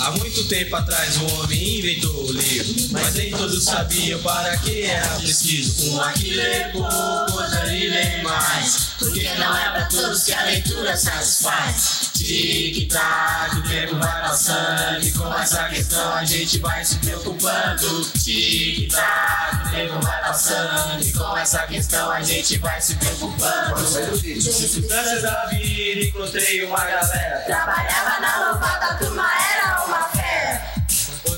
Há 0.00 0.12
muito 0.12 0.44
tempo 0.44 0.76
atrás 0.76 1.16
o 1.16 1.26
homem 1.34 1.78
inventou 1.78 2.28
o 2.28 2.32
livro, 2.32 2.88
mas 2.92 3.14
nem 3.14 3.32
todos 3.32 3.64
sabiam 3.64 4.20
para 4.22 4.56
que 4.58 4.82
era 4.82 5.08
preciso. 5.16 5.90
Um 5.90 6.00
aqui 6.00 6.34
lê 6.34 6.66
pouco, 6.66 6.94
outro 6.94 7.58
ali 7.58 7.88
lê 7.88 8.22
mais, 8.22 8.92
porque 8.96 9.28
não 9.34 9.56
é 9.56 9.70
para 9.70 9.86
todos 9.86 10.22
que 10.22 10.32
a 10.32 10.44
leitura 10.44 10.96
satisfaz. 10.96 12.10
Tic-tac, 12.14 13.56
o 13.56 13.62
tempo 13.62 13.96
vai 13.96 14.22
passando 14.22 15.04
e 15.04 15.12
com 15.12 15.34
essa 15.34 15.64
questão 15.64 16.14
a 16.14 16.24
gente 16.24 16.58
vai 16.58 16.84
se 16.84 16.94
preocupando. 16.96 18.04
Tic-tac, 18.22 19.66
o 19.66 19.70
tempo 19.70 20.00
vai 20.00 20.20
passando 20.20 21.04
e 21.04 21.12
com 21.12 21.36
essa 21.36 21.66
questão 21.66 22.10
a 22.10 22.22
gente 22.22 22.56
vai 22.58 22.80
se 22.80 22.94
preocupando. 22.94 23.84
Circunstâncias 23.84 25.22
da 25.22 25.46
vida, 25.46 26.06
encontrei 26.06 26.64
uma 26.64 26.84
galera. 26.84 27.42
Trabalhava 27.46 28.20
na 28.20 28.50
louvada, 28.50 28.86
a 28.86 28.94
turma 28.94 29.22
era. 29.22 29.47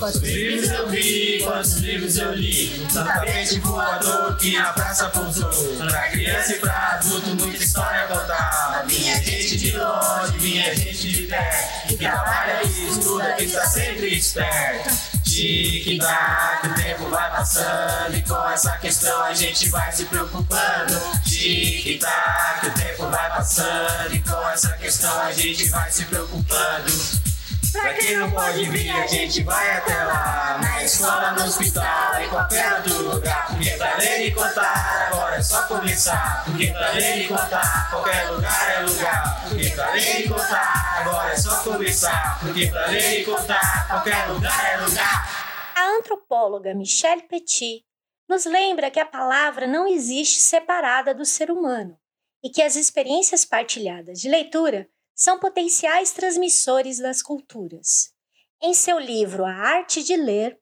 Quantos 0.01 0.19
livros 0.23 0.71
eu 0.71 0.89
vi, 0.89 1.41
quantos 1.43 1.73
livros 1.77 2.17
eu 2.17 2.33
li? 2.33 2.87
Tapete 2.91 3.59
voador 3.59 4.35
que 4.35 4.57
a 4.57 4.73
praça 4.73 5.07
pousou. 5.09 5.47
Pra 5.77 6.09
criança 6.09 6.53
e 6.53 6.59
pra 6.59 6.93
adulto, 6.93 7.27
muita 7.35 7.63
história 7.63 8.07
contar. 8.07 8.83
Vinha 8.87 9.21
gente 9.21 9.57
de 9.57 9.77
longe, 9.77 10.37
vinha 10.39 10.75
gente 10.75 11.07
de 11.07 11.27
perto 11.27 11.87
Que 11.87 11.97
trabalha 11.97 12.63
e 12.63 12.89
estuda, 12.89 13.33
que 13.33 13.43
está 13.43 13.63
sempre 13.67 14.17
esperto. 14.17 14.89
Tic-tac, 15.23 16.67
o 16.67 16.73
tempo 16.73 17.07
vai 17.07 17.29
passando 17.29 18.15
E 18.15 18.21
com 18.23 18.49
essa 18.49 18.71
questão 18.77 19.23
a 19.23 19.35
gente 19.35 19.69
vai 19.69 19.91
se 19.91 20.05
preocupando. 20.05 20.99
Tic-tac, 21.25 22.65
o 22.65 22.71
tempo 22.71 23.07
vai 23.07 23.29
passando 23.29 24.15
E 24.15 24.19
com 24.19 24.49
essa 24.49 24.71
questão 24.77 25.21
a 25.21 25.31
gente 25.31 25.69
vai 25.69 25.91
se 25.91 26.05
preocupando 26.05 27.30
Pra 27.71 27.93
quem 27.93 28.17
não 28.17 28.29
pode 28.31 28.69
vir, 28.69 28.89
a 28.91 29.07
gente 29.07 29.43
vai 29.43 29.77
até 29.77 30.03
lá. 30.03 30.59
Na 30.61 30.83
escola, 30.83 31.31
no 31.31 31.43
hospital, 31.45 32.21
em 32.21 32.29
qualquer 32.29 32.73
outro 32.73 33.01
lugar. 33.03 33.47
Porque 33.47 33.69
pra 33.71 33.95
ler 33.97 34.27
e 34.27 34.31
contar, 34.33 35.07
agora 35.07 35.35
é 35.37 35.41
só 35.41 35.63
começar. 35.67 36.43
Porque 36.43 36.67
pra 36.67 36.91
ler 36.91 37.17
e 37.17 37.27
contar, 37.27 37.89
qualquer 37.89 38.29
lugar 38.29 38.71
é 38.71 38.79
lugar. 38.81 39.45
Porque 39.47 39.69
pra 39.69 39.91
ler 39.91 40.25
e 40.25 40.29
contar, 40.29 40.97
agora 40.99 41.31
é 41.31 41.37
só 41.37 41.63
começar. 41.63 42.39
Porque 42.41 42.67
pra 42.67 42.87
ler 42.87 43.21
e 43.21 43.25
contar, 43.25 43.87
qualquer 43.87 44.27
lugar 44.27 44.73
é 44.73 44.77
lugar. 44.77 45.73
A 45.75 45.97
antropóloga 45.97 46.73
Michelle 46.73 47.23
Petit 47.23 47.85
nos 48.27 48.45
lembra 48.45 48.91
que 48.91 48.99
a 48.99 49.05
palavra 49.05 49.65
não 49.65 49.87
existe 49.87 50.39
separada 50.39 51.13
do 51.13 51.25
ser 51.25 51.49
humano 51.49 51.97
e 52.43 52.49
que 52.49 52.61
as 52.61 52.75
experiências 52.75 53.45
partilhadas 53.45 54.19
de 54.19 54.29
leitura 54.29 54.87
são 55.21 55.37
potenciais 55.37 56.11
transmissores 56.11 56.97
das 56.97 57.21
culturas. 57.21 58.11
Em 58.59 58.73
seu 58.73 58.97
livro 58.97 59.45
A 59.45 59.53
Arte 59.53 60.01
de 60.01 60.15
Ler, 60.15 60.59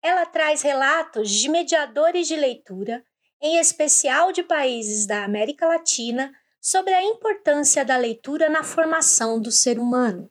ela 0.00 0.24
traz 0.24 0.62
relatos 0.62 1.28
de 1.28 1.48
mediadores 1.48 2.28
de 2.28 2.36
leitura, 2.36 3.04
em 3.42 3.58
especial 3.58 4.30
de 4.30 4.44
países 4.44 5.04
da 5.04 5.24
América 5.24 5.66
Latina, 5.66 6.32
sobre 6.60 6.94
a 6.94 7.02
importância 7.02 7.84
da 7.84 7.96
leitura 7.96 8.48
na 8.48 8.62
formação 8.62 9.40
do 9.40 9.50
ser 9.50 9.80
humano. 9.80 10.30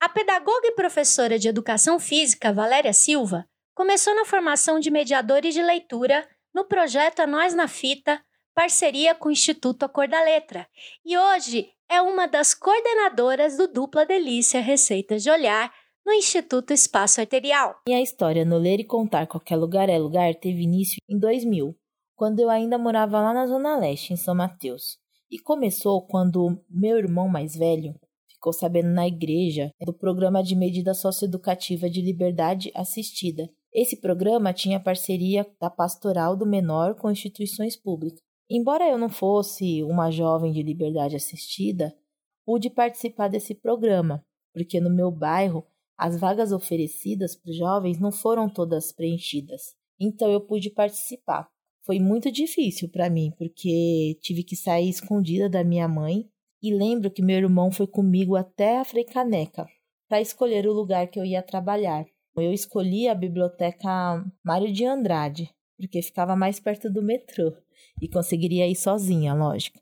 A 0.00 0.08
pedagoga 0.08 0.66
e 0.66 0.72
professora 0.74 1.38
de 1.38 1.48
educação 1.48 2.00
física 2.00 2.50
Valéria 2.50 2.94
Silva 2.94 3.46
começou 3.74 4.14
na 4.14 4.24
formação 4.24 4.80
de 4.80 4.90
mediadores 4.90 5.52
de 5.52 5.62
leitura 5.62 6.26
no 6.54 6.64
projeto 6.64 7.20
A 7.20 7.26
Nós 7.26 7.52
na 7.52 7.68
Fita, 7.68 8.24
parceria 8.54 9.14
com 9.14 9.28
o 9.28 9.32
Instituto 9.32 9.84
A 9.84 9.88
Cor 9.88 10.08
da 10.08 10.22
Letra, 10.22 10.66
e 11.04 11.18
hoje 11.18 11.73
é 11.90 12.00
uma 12.00 12.26
das 12.26 12.54
coordenadoras 12.54 13.56
do 13.56 13.68
Dupla 13.68 14.06
Delícia 14.06 14.60
Receitas 14.60 15.22
de 15.22 15.30
Olhar 15.30 15.72
no 16.04 16.12
Instituto 16.12 16.72
Espaço 16.72 17.20
Arterial. 17.20 17.76
Minha 17.86 18.02
história 18.02 18.44
no 18.44 18.58
Ler 18.58 18.80
e 18.80 18.84
Contar 18.84 19.26
Qualquer 19.26 19.56
Lugar 19.56 19.88
é 19.88 19.98
Lugar 19.98 20.34
teve 20.34 20.62
início 20.62 20.98
em 21.08 21.18
2000, 21.18 21.74
quando 22.14 22.40
eu 22.40 22.50
ainda 22.50 22.76
morava 22.78 23.20
lá 23.20 23.32
na 23.32 23.46
Zona 23.46 23.78
Leste, 23.78 24.12
em 24.12 24.16
São 24.16 24.34
Mateus. 24.34 24.98
E 25.30 25.38
começou 25.38 26.06
quando 26.06 26.62
meu 26.68 26.98
irmão 26.98 27.28
mais 27.28 27.56
velho 27.56 27.94
ficou 28.28 28.52
sabendo 28.52 28.88
na 28.88 29.06
igreja 29.06 29.70
do 29.80 29.92
programa 29.92 30.42
de 30.42 30.54
medida 30.54 30.92
socioeducativa 30.92 31.88
de 31.88 32.02
liberdade 32.02 32.70
assistida. 32.74 33.48
Esse 33.72 34.00
programa 34.00 34.52
tinha 34.52 34.78
parceria 34.78 35.46
da 35.60 35.70
Pastoral 35.70 36.36
do 36.36 36.46
Menor 36.46 36.94
com 36.94 37.10
instituições 37.10 37.76
públicas. 37.76 38.23
Embora 38.50 38.88
eu 38.88 38.98
não 38.98 39.08
fosse 39.08 39.82
uma 39.82 40.10
jovem 40.10 40.52
de 40.52 40.62
liberdade 40.62 41.16
assistida, 41.16 41.96
pude 42.44 42.68
participar 42.68 43.28
desse 43.28 43.54
programa, 43.54 44.24
porque 44.52 44.80
no 44.80 44.94
meu 44.94 45.10
bairro 45.10 45.66
as 45.96 46.18
vagas 46.18 46.52
oferecidas 46.52 47.34
para 47.36 47.50
os 47.50 47.56
jovens 47.56 47.98
não 47.98 48.12
foram 48.12 48.48
todas 48.48 48.92
preenchidas. 48.92 49.74
Então 49.98 50.30
eu 50.30 50.40
pude 50.40 50.70
participar. 50.70 51.48
Foi 51.84 51.98
muito 51.98 52.30
difícil 52.30 52.88
para 52.88 53.08
mim, 53.08 53.32
porque 53.38 54.18
tive 54.20 54.42
que 54.42 54.56
sair 54.56 54.88
escondida 54.88 55.48
da 55.48 55.62
minha 55.62 55.88
mãe 55.88 56.28
e 56.62 56.74
lembro 56.74 57.10
que 57.10 57.22
meu 57.22 57.36
irmão 57.36 57.70
foi 57.70 57.86
comigo 57.86 58.36
até 58.36 58.78
a 58.78 58.84
Freicaneca 58.84 59.66
para 60.08 60.20
escolher 60.20 60.66
o 60.66 60.72
lugar 60.72 61.08
que 61.08 61.18
eu 61.18 61.24
ia 61.24 61.42
trabalhar. 61.42 62.04
Eu 62.36 62.52
escolhi 62.52 63.08
a 63.08 63.14
biblioteca 63.14 64.24
Mário 64.44 64.72
de 64.72 64.84
Andrade, 64.84 65.50
porque 65.76 66.02
ficava 66.02 66.34
mais 66.34 66.58
perto 66.58 66.90
do 66.90 67.02
metrô 67.02 67.54
e 68.00 68.08
conseguiria 68.08 68.68
ir 68.68 68.76
sozinha, 68.76 69.34
lógico. 69.34 69.80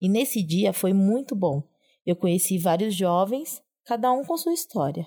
E 0.00 0.08
nesse 0.08 0.42
dia 0.42 0.72
foi 0.72 0.92
muito 0.92 1.34
bom. 1.34 1.62
Eu 2.04 2.16
conheci 2.16 2.58
vários 2.58 2.94
jovens, 2.94 3.62
cada 3.84 4.12
um 4.12 4.24
com 4.24 4.36
sua 4.36 4.52
história. 4.52 5.06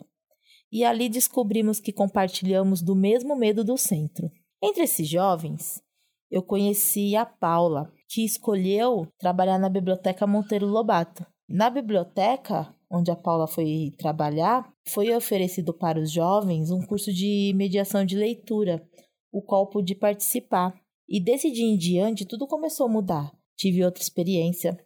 E 0.72 0.84
ali 0.84 1.10
descobrimos 1.10 1.80
que 1.80 1.92
compartilhamos 1.92 2.82
do 2.82 2.96
mesmo 2.96 3.36
medo 3.36 3.64
do 3.64 3.78
centro. 3.78 4.30
Entre 4.62 4.84
esses 4.84 5.08
jovens, 5.08 5.82
eu 6.30 6.44
conheci 6.44 7.16
a 7.16 7.26
Paula, 7.26 7.92
que 8.08 8.24
escolheu 8.24 9.08
trabalhar 9.18 9.58
na 9.58 9.70
Biblioteca 9.70 10.28
Monteiro 10.28 10.68
Lobato. 10.68 11.26
Na 11.48 11.70
biblioteca, 11.70 12.76
onde 12.92 13.10
a 13.10 13.16
Paula 13.16 13.48
foi 13.48 13.94
trabalhar, 13.98 14.72
foi 14.88 15.12
oferecido 15.16 15.74
para 15.74 16.00
os 16.00 16.12
jovens 16.12 16.70
um 16.70 16.86
curso 16.86 17.12
de 17.12 17.52
mediação 17.56 18.06
de 18.06 18.16
leitura, 18.16 18.88
o 19.32 19.42
qual 19.42 19.68
pude 19.68 19.96
participar. 19.96 20.74
E 21.10 21.20
desse 21.20 21.50
dia 21.50 21.66
em 21.66 21.75
diante, 21.75 22.25
tudo 22.25 22.46
começou 22.46 22.86
a 22.86 22.89
mudar. 22.89 23.32
Tive 23.58 23.84
outra 23.84 24.04
experiência, 24.04 24.78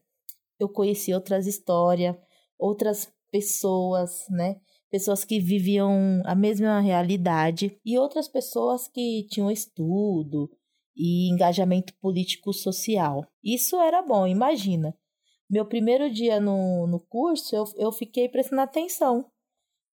eu 0.57 0.69
conheci 0.69 1.13
outras 1.13 1.45
histórias, 1.45 2.15
outras 2.57 3.11
pessoas, 3.29 4.25
né? 4.29 4.55
Pessoas 4.89 5.25
que 5.25 5.39
viviam 5.39 6.21
a 6.23 6.33
mesma 6.33 6.79
realidade 6.79 7.77
e 7.83 7.97
outras 7.97 8.27
pessoas 8.27 8.87
que 8.87 9.27
tinham 9.29 9.51
estudo 9.51 10.49
e 10.95 11.29
engajamento 11.29 11.93
político-social. 11.99 13.27
Isso 13.43 13.75
era 13.81 14.01
bom, 14.01 14.25
imagina. 14.25 14.95
Meu 15.49 15.65
primeiro 15.65 16.09
dia 16.11 16.39
no, 16.39 16.87
no 16.87 16.99
curso, 16.99 17.55
eu, 17.55 17.65
eu 17.75 17.91
fiquei 17.91 18.29
prestando 18.29 18.61
atenção, 18.61 19.25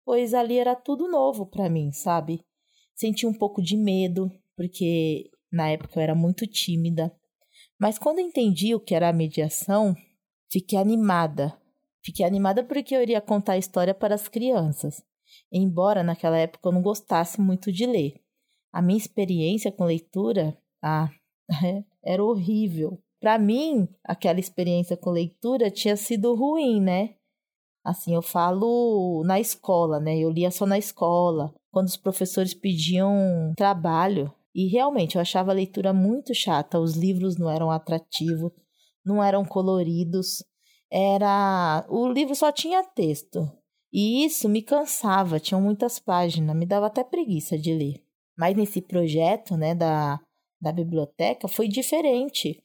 pois 0.06 0.34
ali 0.34 0.58
era 0.58 0.76
tudo 0.76 1.10
novo 1.10 1.46
para 1.46 1.70
mim, 1.70 1.92
sabe? 1.92 2.46
Senti 2.94 3.26
um 3.26 3.34
pouco 3.34 3.62
de 3.62 3.76
medo, 3.76 4.30
porque 4.56 5.32
na 5.52 5.70
época 5.70 6.00
eu 6.00 6.04
era 6.04 6.16
muito 6.16 6.46
tímida, 6.48 7.14
Mas 7.80 7.98
quando 7.98 8.20
entendi 8.20 8.76
o 8.76 8.80
que 8.80 8.94
era 8.94 9.10
a 9.10 9.14
mediação, 9.14 9.96
fiquei 10.52 10.78
animada. 10.78 11.58
Fiquei 12.04 12.26
animada 12.26 12.64
porque 12.64 12.96
eu 12.96 13.02
iria 13.02 13.22
contar 13.22 13.54
a 13.54 13.58
história 13.58 13.94
para 13.94 14.16
as 14.16 14.28
crianças, 14.28 15.04
embora 15.52 16.04
naquela 16.04 16.38
época 16.38 16.68
eu 16.68 16.74
não 16.74 16.82
gostasse 16.82 17.40
muito 17.42 17.72
de 17.72 17.86
ler. 17.86 18.22
A 18.72 18.82
minha 18.82 18.98
experiência 18.98 19.72
com 19.72 19.86
leitura, 19.86 20.58
ah, 20.84 21.10
era 22.04 22.24
horrível. 22.24 23.02
Para 23.20 23.38
mim, 23.38 23.88
aquela 24.04 24.40
experiência 24.40 24.96
com 24.96 25.10
leitura 25.10 25.70
tinha 25.70 25.96
sido 25.98 26.34
ruim, 26.36 26.82
né? 26.82 27.16
Assim, 27.84 28.14
eu 28.14 28.22
falo 28.22 29.24
na 29.26 29.40
escola, 29.40 30.00
né? 30.00 30.18
Eu 30.18 30.30
lia 30.30 30.52
só 30.52 30.66
na 30.66 30.78
escola, 30.78 31.54
quando 31.72 31.88
os 31.88 31.98
professores 31.98 32.54
pediam 32.54 33.54
trabalho. 33.58 34.34
E 34.60 34.68
realmente 34.68 35.16
eu 35.16 35.22
achava 35.22 35.52
a 35.52 35.54
leitura 35.54 35.94
muito 35.94 36.36
chata, 36.36 36.82
os 36.82 36.98
livros 36.98 37.38
não 37.38 37.50
eram 37.50 37.72
atrativos, 37.72 38.52
não 39.06 39.24
eram 39.24 39.46
coloridos, 39.46 40.44
era 40.92 41.86
o 41.88 42.10
livro 42.12 42.36
só 42.36 42.52
tinha 42.52 42.84
texto. 42.84 43.50
E 43.90 44.26
isso 44.26 44.50
me 44.50 44.62
cansava, 44.62 45.40
tinham 45.40 45.62
muitas 45.62 45.98
páginas, 45.98 46.54
me 46.58 46.66
dava 46.66 46.88
até 46.88 47.06
preguiça 47.06 47.58
de 47.58 47.74
ler. 47.74 48.04
Mas 48.38 48.54
nesse 48.54 48.82
projeto, 48.82 49.56
né, 49.56 49.74
da, 49.74 50.20
da 50.60 50.74
biblioteca 50.74 51.48
foi 51.48 51.70
diferente. 51.70 52.62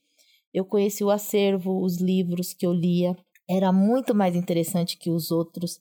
Eu 0.52 0.64
conheci 0.64 1.04
o 1.04 1.10
acervo, 1.10 1.80
os 1.80 2.00
livros 2.00 2.52
que 2.52 2.66
eu 2.66 2.72
lia, 2.72 3.16
era 3.48 3.72
muito 3.72 4.12
mais 4.12 4.34
interessante 4.34 4.98
que 4.98 5.10
os 5.10 5.30
outros. 5.30 5.80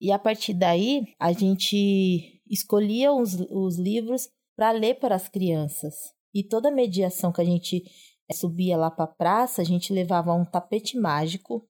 E 0.00 0.10
a 0.10 0.18
partir 0.18 0.54
daí, 0.54 1.04
a 1.18 1.32
gente 1.34 2.40
escolhia 2.48 3.12
os, 3.12 3.34
os 3.50 3.78
livros 3.78 4.30
para 4.60 4.72
ler 4.72 4.96
para 4.96 5.14
as 5.14 5.26
crianças. 5.26 5.94
E 6.34 6.44
toda 6.44 6.70
mediação 6.70 7.32
que 7.32 7.40
a 7.40 7.44
gente 7.44 7.82
eh, 8.28 8.34
subia 8.34 8.76
lá 8.76 8.90
para 8.90 9.06
a 9.06 9.08
praça, 9.08 9.62
a 9.62 9.64
gente 9.64 9.90
levava 9.90 10.34
um 10.34 10.44
tapete 10.44 10.98
mágico, 10.98 11.66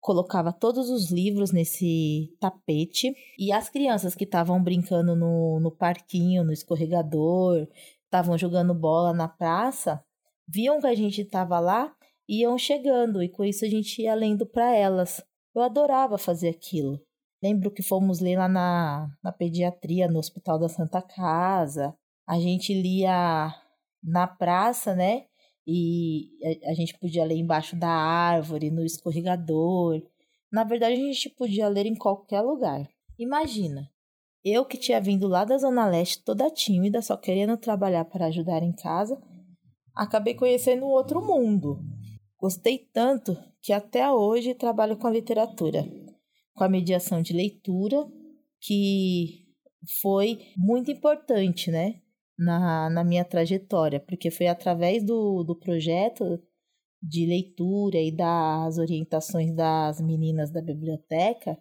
colocava 0.00 0.52
todos 0.52 0.90
os 0.90 1.12
livros 1.12 1.52
nesse 1.52 2.34
tapete 2.40 3.14
e 3.38 3.52
as 3.52 3.68
crianças 3.68 4.16
que 4.16 4.24
estavam 4.24 4.60
brincando 4.60 5.14
no, 5.14 5.60
no 5.60 5.70
parquinho, 5.70 6.42
no 6.42 6.52
escorregador, 6.52 7.68
estavam 8.04 8.36
jogando 8.36 8.74
bola 8.74 9.12
na 9.12 9.28
praça, 9.28 10.02
viam 10.48 10.80
que 10.80 10.88
a 10.88 10.94
gente 10.96 11.20
estava 11.20 11.60
lá 11.60 11.94
iam 12.28 12.58
chegando 12.58 13.22
e 13.22 13.28
com 13.28 13.44
isso 13.44 13.64
a 13.64 13.68
gente 13.68 14.02
ia 14.02 14.14
lendo 14.14 14.44
para 14.44 14.74
elas. 14.74 15.22
Eu 15.54 15.62
adorava 15.62 16.18
fazer 16.18 16.48
aquilo. 16.48 17.00
Lembro 17.40 17.70
que 17.70 17.82
fomos 17.82 18.18
ler 18.18 18.38
lá 18.38 18.48
na, 18.48 19.06
na 19.22 19.30
pediatria, 19.30 20.08
no 20.08 20.18
Hospital 20.18 20.58
da 20.58 20.68
Santa 20.68 21.00
Casa. 21.00 21.96
A 22.26 22.38
gente 22.38 22.72
lia 22.72 23.54
na 24.02 24.26
praça, 24.26 24.94
né? 24.94 25.24
E 25.66 26.30
a, 26.66 26.74
gente 26.74 26.98
podia 26.98 27.24
ler 27.24 27.36
embaixo 27.36 27.74
da 27.74 27.88
árvore, 27.88 28.70
no 28.70 28.84
escorregador. 28.84 30.02
Na 30.52 30.62
verdade, 30.62 30.94
a 30.94 30.96
gente 30.96 31.30
podia 31.30 31.68
ler 31.68 31.86
em 31.86 31.94
qualquer 31.94 32.42
lugar. 32.42 32.86
Imagina, 33.18 33.90
eu 34.44 34.64
que 34.64 34.76
tinha 34.76 35.00
vindo 35.00 35.26
lá 35.26 35.44
da 35.44 35.56
Zona 35.56 35.86
Leste 35.86 36.22
toda 36.22 36.50
tímida, 36.50 37.00
só 37.00 37.16
querendo 37.16 37.56
trabalhar 37.56 38.04
para 38.04 38.26
ajudar 38.26 38.62
em 38.62 38.72
casa, 38.72 39.18
acabei 39.94 40.34
conhecendo 40.34 40.84
outro 40.86 41.24
mundo. 41.24 41.80
Gostei 42.38 42.78
tanto 42.92 43.36
que 43.62 43.72
até 43.72 44.10
hoje 44.10 44.54
trabalho 44.54 44.98
com 44.98 45.06
a 45.06 45.10
literatura, 45.10 45.82
com 46.54 46.62
a 46.62 46.68
mediação 46.68 47.22
de 47.22 47.32
leitura, 47.32 48.06
que 48.60 49.46
foi 50.02 50.52
muito 50.58 50.90
importante, 50.90 51.70
né? 51.70 52.02
Na, 52.36 52.90
na 52.90 53.04
minha 53.04 53.24
trajetória, 53.24 54.00
porque 54.00 54.30
foi 54.30 54.48
através 54.48 55.04
do, 55.04 55.44
do 55.44 55.54
projeto 55.54 56.42
de 57.00 57.26
leitura 57.26 57.98
e 57.98 58.10
das 58.10 58.78
orientações 58.78 59.54
das 59.54 60.00
meninas 60.00 60.50
da 60.50 60.62
biblioteca 60.62 61.56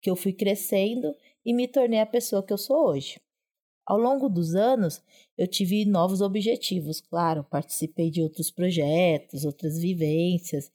que 0.00 0.08
eu 0.08 0.16
fui 0.16 0.32
crescendo 0.32 1.14
e 1.44 1.52
me 1.52 1.66
tornei 1.66 2.00
a 2.00 2.06
pessoa 2.06 2.42
que 2.42 2.52
eu 2.52 2.58
sou 2.58 2.88
hoje. 2.88 3.20
Ao 3.86 3.98
longo 3.98 4.28
dos 4.28 4.54
anos, 4.54 5.02
eu 5.36 5.46
tive 5.46 5.84
novos 5.84 6.20
objetivos, 6.20 7.00
claro, 7.00 7.44
participei 7.44 8.10
de 8.10 8.22
outros 8.22 8.50
projetos, 8.50 9.44
outras 9.44 9.78
vivências, 9.78 10.70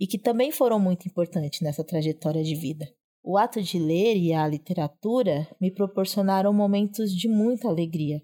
e 0.00 0.06
que 0.06 0.18
também 0.18 0.50
foram 0.50 0.80
muito 0.80 1.06
importantes 1.06 1.60
nessa 1.60 1.84
trajetória 1.84 2.42
de 2.42 2.54
vida. 2.54 2.88
O 3.22 3.36
ato 3.36 3.62
de 3.62 3.78
ler 3.78 4.16
e 4.16 4.32
a 4.32 4.46
literatura 4.46 5.46
me 5.60 5.70
proporcionaram 5.70 6.52
momentos 6.52 7.12
de 7.12 7.28
muita 7.28 7.68
alegria 7.68 8.22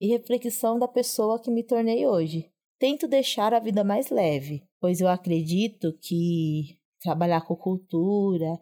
e 0.00 0.08
reflexão 0.08 0.78
da 0.78 0.88
pessoa 0.88 1.40
que 1.40 1.50
me 1.50 1.62
tornei 1.62 2.06
hoje. 2.06 2.50
Tento 2.78 3.06
deixar 3.06 3.54
a 3.54 3.60
vida 3.60 3.84
mais 3.84 4.10
leve, 4.10 4.62
pois 4.80 5.00
eu 5.00 5.08
acredito 5.08 5.96
que 6.00 6.78
trabalhar 7.00 7.42
com 7.42 7.54
cultura 7.54 8.60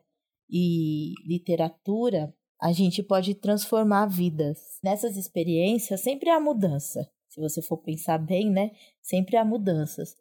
e 0.50 1.14
literatura 1.26 2.34
a 2.60 2.70
gente 2.70 3.02
pode 3.02 3.34
transformar 3.34 4.06
vidas. 4.06 4.78
Nessas 4.84 5.16
experiências 5.16 6.00
sempre 6.00 6.30
há 6.30 6.38
mudança. 6.38 7.10
Se 7.28 7.40
você 7.40 7.60
for 7.60 7.78
pensar 7.78 8.18
bem, 8.18 8.50
né? 8.50 8.70
Sempre 9.00 9.36
há 9.36 9.44
mudanças. 9.44 10.14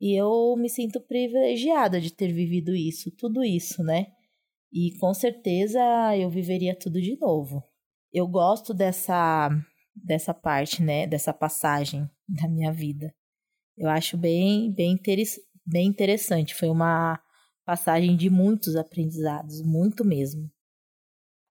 E 0.00 0.14
eu 0.14 0.54
me 0.56 0.68
sinto 0.68 1.00
privilegiada 1.00 2.00
de 2.00 2.12
ter 2.12 2.32
vivido 2.32 2.72
isso, 2.76 3.10
tudo 3.10 3.42
isso, 3.42 3.82
né? 3.82 4.12
E 4.72 4.96
com 4.98 5.12
certeza 5.12 5.80
eu 6.16 6.30
viveria 6.30 6.78
tudo 6.78 7.00
de 7.00 7.18
novo. 7.18 7.64
Eu 8.12 8.28
gosto 8.28 8.72
dessa 8.72 9.50
dessa 10.04 10.32
parte, 10.34 10.82
né, 10.82 11.06
dessa 11.06 11.32
passagem 11.32 12.08
da 12.28 12.48
minha 12.48 12.72
vida. 12.72 13.14
Eu 13.76 13.88
acho 13.88 14.16
bem 14.16 14.72
bem, 14.72 15.00
bem 15.64 15.86
interessante. 15.86 16.54
Foi 16.54 16.68
uma 16.68 17.20
passagem 17.64 18.16
de 18.16 18.30
muitos 18.30 18.76
aprendizados, 18.76 19.62
muito 19.62 20.04
mesmo. 20.04 20.50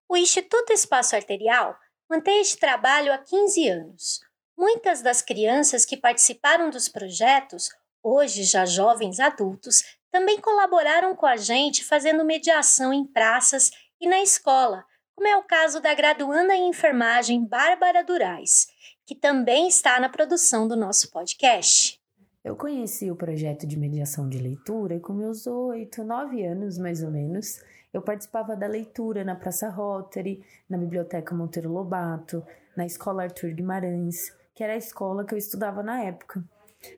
O 0.09 0.17
Instituto 0.17 0.73
Espaço 0.73 1.15
Arterial 1.15 1.77
mantém 2.09 2.41
este 2.41 2.57
trabalho 2.57 3.13
há 3.13 3.17
15 3.17 3.67
anos. 3.67 4.19
Muitas 4.57 5.01
das 5.01 5.21
crianças 5.21 5.85
que 5.85 5.95
participaram 5.95 6.69
dos 6.69 6.89
projetos, 6.89 7.69
hoje 8.01 8.43
já 8.43 8.65
jovens 8.65 9.19
adultos, 9.19 9.83
também 10.11 10.39
colaboraram 10.41 11.15
com 11.15 11.25
a 11.25 11.37
gente 11.37 11.83
fazendo 11.83 12.25
mediação 12.25 12.91
em 12.91 13.05
praças 13.05 13.69
e 13.99 14.07
na 14.07 14.21
escola, 14.21 14.83
como 15.17 15.27
é 15.27 15.35
o 15.35 15.43
caso 15.43 15.81
da 15.81 15.95
graduanda 15.95 16.55
em 16.55 16.69
enfermagem 16.69 17.43
Bárbara 17.43 18.03
Durais, 18.03 18.67
que 19.03 19.15
também 19.15 19.67
está 19.67 19.99
na 19.99 20.07
produção 20.07 20.67
do 20.67 20.75
nosso 20.75 21.09
podcast. 21.09 21.99
Eu 22.43 22.55
conheci 22.55 23.09
o 23.09 23.15
projeto 23.15 23.65
de 23.65 23.79
mediação 23.79 24.29
de 24.29 24.37
leitura 24.37 24.99
com 24.99 25.13
meus 25.13 25.47
oito, 25.47 26.03
nove 26.03 26.45
anos 26.45 26.77
mais 26.77 27.01
ou 27.01 27.09
menos 27.09 27.59
eu 27.91 28.01
participava 28.01 28.55
da 28.55 28.67
leitura 28.67 29.23
na 29.23 29.33
Praça 29.33 29.69
Rotary, 29.69 30.43
na 30.69 30.77
Biblioteca 30.77 31.33
Monteiro 31.33 31.71
Lobato, 31.71 32.45
na 32.75 32.85
Escola 32.85 33.23
Arthur 33.23 33.55
Guimarães, 33.55 34.31
que 34.53 34.63
era 34.63 34.73
a 34.73 34.77
escola 34.77 35.25
que 35.25 35.33
eu 35.33 35.37
estudava 35.37 35.81
na 35.81 36.03
época. 36.03 36.43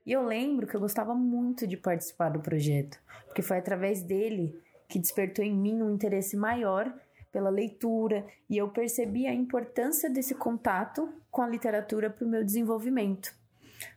E 0.06 0.12
eu 0.12 0.26
lembro 0.26 0.68
que 0.68 0.76
eu 0.76 0.80
gostava 0.82 1.16
muito 1.16 1.66
de 1.66 1.78
participar 1.78 2.30
do 2.30 2.42
projeto, 2.42 3.00
porque 3.28 3.42
foi 3.42 3.60
através 3.60 4.04
dele 4.04 4.60
que 4.90 5.00
despertou 5.00 5.46
em 5.46 5.56
mim 5.56 5.82
um 5.82 5.94
interesse 5.94 6.36
maior 6.36 6.94
pela 7.32 7.50
leitura 7.50 8.26
e 8.50 8.58
eu 8.58 8.70
percebi 8.70 9.28
a 9.28 9.34
importância 9.34 10.10
desse 10.10 10.36
contato 10.36 11.10
com 11.30 11.42
a 11.42 11.48
literatura 11.48 12.10
para 12.10 12.26
o 12.26 12.30
meu 12.30 12.44
desenvolvimento. 12.44 13.34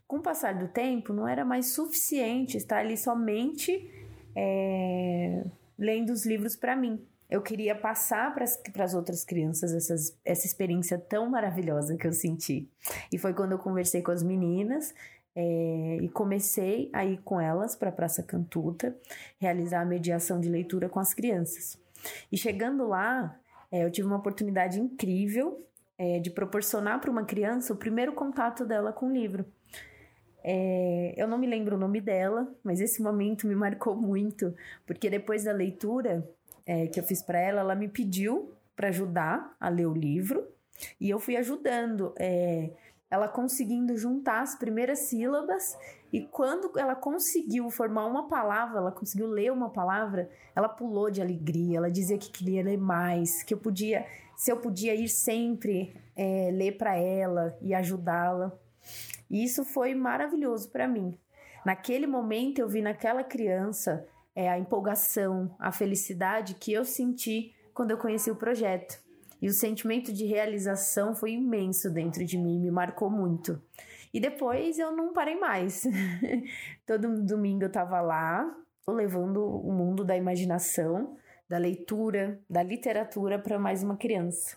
Com 0.06 0.16
o 0.18 0.22
passar 0.22 0.54
do 0.58 0.68
tempo, 0.68 1.12
não 1.12 1.26
era 1.26 1.44
mais 1.44 1.68
suficiente 1.68 2.56
estar 2.56 2.78
ali 2.78 2.96
somente 2.96 3.90
é, 4.36 5.44
lendo 5.78 6.10
os 6.10 6.26
livros 6.26 6.54
para 6.54 6.76
mim. 6.76 7.02
Eu 7.30 7.40
queria 7.40 7.74
passar 7.74 8.34
para 8.34 8.84
as 8.84 8.94
outras 8.94 9.24
crianças 9.24 9.72
essas, 9.72 10.14
essa 10.22 10.46
experiência 10.46 10.98
tão 10.98 11.30
maravilhosa 11.30 11.96
que 11.96 12.06
eu 12.06 12.12
senti. 12.12 12.68
E 13.10 13.16
foi 13.16 13.32
quando 13.32 13.52
eu 13.52 13.58
conversei 13.58 14.02
com 14.02 14.10
as 14.10 14.22
meninas 14.22 14.94
é, 15.34 15.98
e 16.02 16.08
comecei 16.10 16.90
a 16.92 17.06
ir 17.06 17.22
com 17.22 17.40
elas 17.40 17.74
para 17.74 17.88
a 17.88 17.92
Praça 17.92 18.22
Cantuta, 18.22 18.94
realizar 19.38 19.80
a 19.80 19.86
mediação 19.86 20.38
de 20.38 20.48
leitura 20.50 20.90
com 20.90 21.00
as 21.00 21.14
crianças. 21.14 21.81
E 22.30 22.36
chegando 22.36 22.86
lá, 22.86 23.38
é, 23.70 23.84
eu 23.84 23.90
tive 23.90 24.06
uma 24.06 24.16
oportunidade 24.16 24.80
incrível 24.80 25.66
é, 25.98 26.18
de 26.18 26.30
proporcionar 26.30 27.00
para 27.00 27.10
uma 27.10 27.24
criança 27.24 27.72
o 27.72 27.76
primeiro 27.76 28.12
contato 28.12 28.64
dela 28.64 28.92
com 28.92 29.06
o 29.06 29.12
livro. 29.12 29.44
É, 30.44 31.14
eu 31.16 31.28
não 31.28 31.38
me 31.38 31.46
lembro 31.46 31.76
o 31.76 31.78
nome 31.78 32.00
dela, 32.00 32.52
mas 32.64 32.80
esse 32.80 33.00
momento 33.00 33.46
me 33.46 33.54
marcou 33.54 33.94
muito, 33.94 34.54
porque 34.84 35.08
depois 35.08 35.44
da 35.44 35.52
leitura 35.52 36.28
é, 36.66 36.86
que 36.88 36.98
eu 36.98 37.04
fiz 37.04 37.22
para 37.22 37.38
ela, 37.38 37.60
ela 37.60 37.74
me 37.74 37.88
pediu 37.88 38.52
para 38.74 38.88
ajudar 38.88 39.54
a 39.60 39.68
ler 39.68 39.86
o 39.86 39.94
livro 39.94 40.46
e 41.00 41.08
eu 41.08 41.20
fui 41.20 41.36
ajudando. 41.36 42.12
É, 42.18 42.70
ela 43.10 43.28
conseguindo 43.28 43.96
juntar 43.96 44.40
as 44.40 44.56
primeiras 44.56 45.00
sílabas 45.00 45.76
e 46.12 46.20
quando 46.26 46.78
ela 46.78 46.94
conseguiu 46.94 47.70
formar 47.70 48.04
uma 48.04 48.28
palavra, 48.28 48.78
ela 48.78 48.92
conseguiu 48.92 49.26
ler 49.26 49.50
uma 49.50 49.70
palavra, 49.70 50.28
ela 50.54 50.68
pulou 50.68 51.10
de 51.10 51.22
alegria, 51.22 51.78
ela 51.78 51.90
dizia 51.90 52.18
que 52.18 52.30
queria 52.30 52.62
ler 52.62 52.76
mais, 52.76 53.42
que 53.42 53.54
eu 53.54 53.58
podia, 53.58 54.06
se 54.36 54.52
eu 54.52 54.58
podia 54.58 54.94
ir 54.94 55.08
sempre 55.08 55.96
é, 56.14 56.50
ler 56.52 56.76
para 56.76 56.94
ela 56.94 57.56
e 57.62 57.72
ajudá-la. 57.72 58.52
E 59.30 59.42
isso 59.42 59.64
foi 59.64 59.94
maravilhoso 59.94 60.68
para 60.68 60.86
mim. 60.86 61.18
Naquele 61.64 62.06
momento 62.06 62.58
eu 62.58 62.68
vi 62.68 62.82
naquela 62.82 63.24
criança 63.24 64.06
é, 64.34 64.50
a 64.50 64.58
empolgação, 64.58 65.54
a 65.58 65.72
felicidade 65.72 66.56
que 66.56 66.74
eu 66.74 66.84
senti 66.84 67.54
quando 67.72 67.92
eu 67.92 67.96
conheci 67.96 68.30
o 68.30 68.36
projeto. 68.36 69.00
E 69.40 69.48
o 69.48 69.52
sentimento 69.52 70.12
de 70.12 70.26
realização 70.26 71.14
foi 71.14 71.32
imenso 71.32 71.90
dentro 71.90 72.22
de 72.22 72.36
mim, 72.36 72.60
me 72.60 72.70
marcou 72.70 73.08
muito. 73.08 73.60
E 74.12 74.20
depois 74.20 74.78
eu 74.78 74.92
não 74.92 75.12
parei 75.12 75.36
mais. 75.36 75.84
Todo 76.86 77.24
domingo 77.24 77.64
eu 77.64 77.68
estava 77.68 78.00
lá, 78.00 78.44
levando 78.86 79.42
o 79.42 79.72
mundo 79.72 80.04
da 80.04 80.16
imaginação, 80.16 81.16
da 81.48 81.56
leitura, 81.56 82.40
da 82.48 82.62
literatura 82.62 83.38
para 83.38 83.58
mais 83.58 83.82
uma 83.82 83.96
criança. 83.96 84.56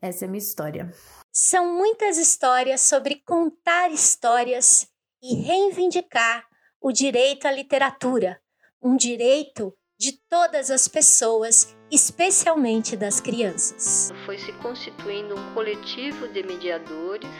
Essa 0.00 0.24
é 0.24 0.28
a 0.28 0.30
minha 0.30 0.38
história. 0.38 0.92
São 1.32 1.74
muitas 1.74 2.18
histórias 2.18 2.82
sobre 2.82 3.22
contar 3.26 3.90
histórias 3.90 4.86
e 5.22 5.34
reivindicar 5.36 6.46
o 6.80 6.92
direito 6.92 7.48
à 7.48 7.50
literatura, 7.50 8.38
um 8.82 8.96
direito 8.96 9.74
de 9.98 10.20
todas 10.28 10.70
as 10.70 10.86
pessoas, 10.86 11.74
especialmente 11.90 12.96
das 12.96 13.20
crianças. 13.20 14.10
Foi 14.26 14.38
se 14.38 14.52
constituindo 14.54 15.34
um 15.34 15.54
coletivo 15.54 16.28
de 16.28 16.42
mediadores 16.42 17.30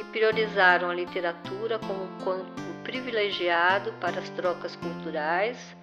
que 0.00 0.04
priorizaram 0.04 0.88
a 0.88 0.94
literatura 0.94 1.78
como 1.78 2.04
um 2.04 2.18
campo 2.24 2.62
privilegiado 2.82 3.92
para 4.00 4.18
as 4.18 4.30
trocas 4.30 4.74
culturais, 4.74 5.76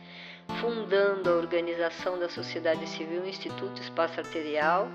fundando 0.59 1.29
a 1.29 1.33
organização 1.33 2.17
da 2.17 2.27
sociedade 2.27 2.87
civil 2.87 3.27
Instituto 3.27 3.79
Espaço 3.79 4.19
Arterial, 4.19 4.87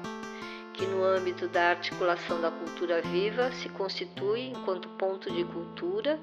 que 0.74 0.84
no 0.86 1.04
âmbito 1.04 1.46
da 1.46 1.70
articulação 1.70 2.40
da 2.40 2.50
cultura 2.50 3.00
viva 3.00 3.52
se 3.52 3.68
constitui 3.68 4.48
enquanto 4.48 4.88
ponto 4.88 5.30
de 5.30 5.44
cultura, 5.44 6.18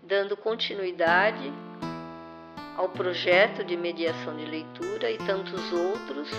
dando 0.00 0.36
continuidade 0.36 1.52
ao 2.76 2.90
projeto 2.90 3.64
de 3.64 3.76
mediação 3.76 4.36
de 4.36 4.44
leitura 4.44 5.10
e 5.10 5.18
tantos 5.18 5.72
outros, 5.72 6.30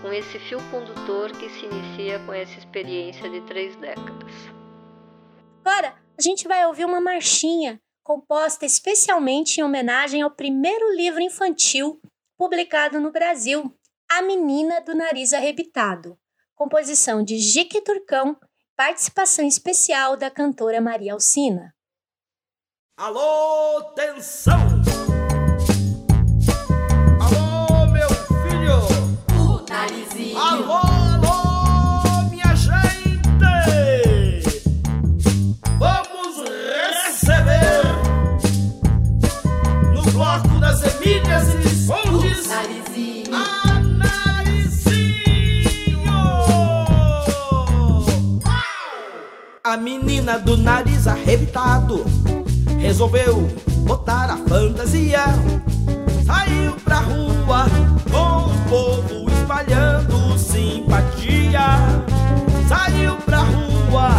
com 0.00 0.10
esse 0.10 0.38
fio 0.38 0.58
condutor 0.70 1.32
que 1.32 1.50
se 1.50 1.66
inicia 1.66 2.18
com 2.20 2.32
essa 2.32 2.56
experiência 2.58 3.28
de 3.28 3.42
três 3.42 3.76
décadas. 3.76 4.57
Agora, 5.64 5.96
a 6.16 6.22
gente 6.22 6.48
vai 6.48 6.66
ouvir 6.66 6.84
uma 6.84 7.00
marchinha 7.00 7.80
composta 8.02 8.64
especialmente 8.64 9.58
em 9.58 9.64
homenagem 9.64 10.22
ao 10.22 10.30
primeiro 10.30 10.94
livro 10.94 11.20
infantil 11.20 12.00
publicado 12.38 13.00
no 13.00 13.10
Brasil, 13.12 13.74
A 14.10 14.22
Menina 14.22 14.80
do 14.80 14.94
Nariz 14.94 15.32
Arrebitado, 15.32 16.18
composição 16.54 17.22
de 17.22 17.36
Jique 17.38 17.82
Turcão, 17.82 18.38
participação 18.76 19.44
especial 19.44 20.16
da 20.16 20.30
cantora 20.30 20.80
Maria 20.80 21.12
Alcina. 21.12 21.74
Alô, 22.96 23.78
atenção! 23.78 24.56
Menina 50.28 50.38
do 50.40 50.56
nariz 50.58 51.06
arrebitado 51.06 52.04
resolveu 52.78 53.48
botar 53.86 54.30
a 54.30 54.36
fantasia. 54.36 55.24
Saiu 56.26 56.72
pra 56.84 56.98
rua 56.98 57.64
com 58.10 58.50
o 58.50 58.68
povo 58.68 59.30
espalhando 59.30 60.38
simpatia. 60.38 61.78
Saiu 62.68 63.16
pra 63.24 63.38
rua 63.38 64.10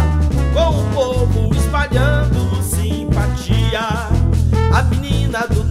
com 0.52 0.80
o 0.80 0.90
povo 0.92 1.54
espalhando 1.54 2.60
simpatia. 2.60 4.08
A 4.74 4.82
menina 4.82 5.46
do 5.46 5.62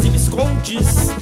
e 0.00 0.08
Viscondes 0.08 1.10
abre 1.10 1.21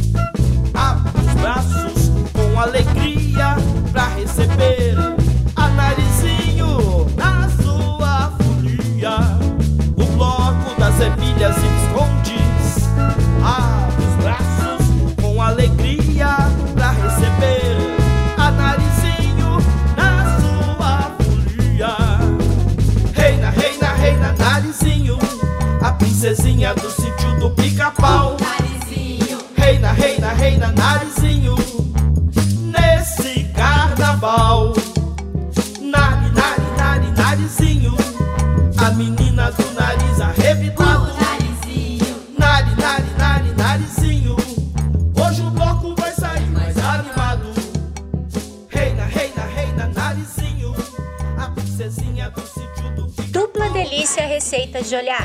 Dupla 53.30 53.70
Delícia 53.70 54.26
Receitas 54.26 54.86
de 54.90 54.94
Olhar. 54.94 55.24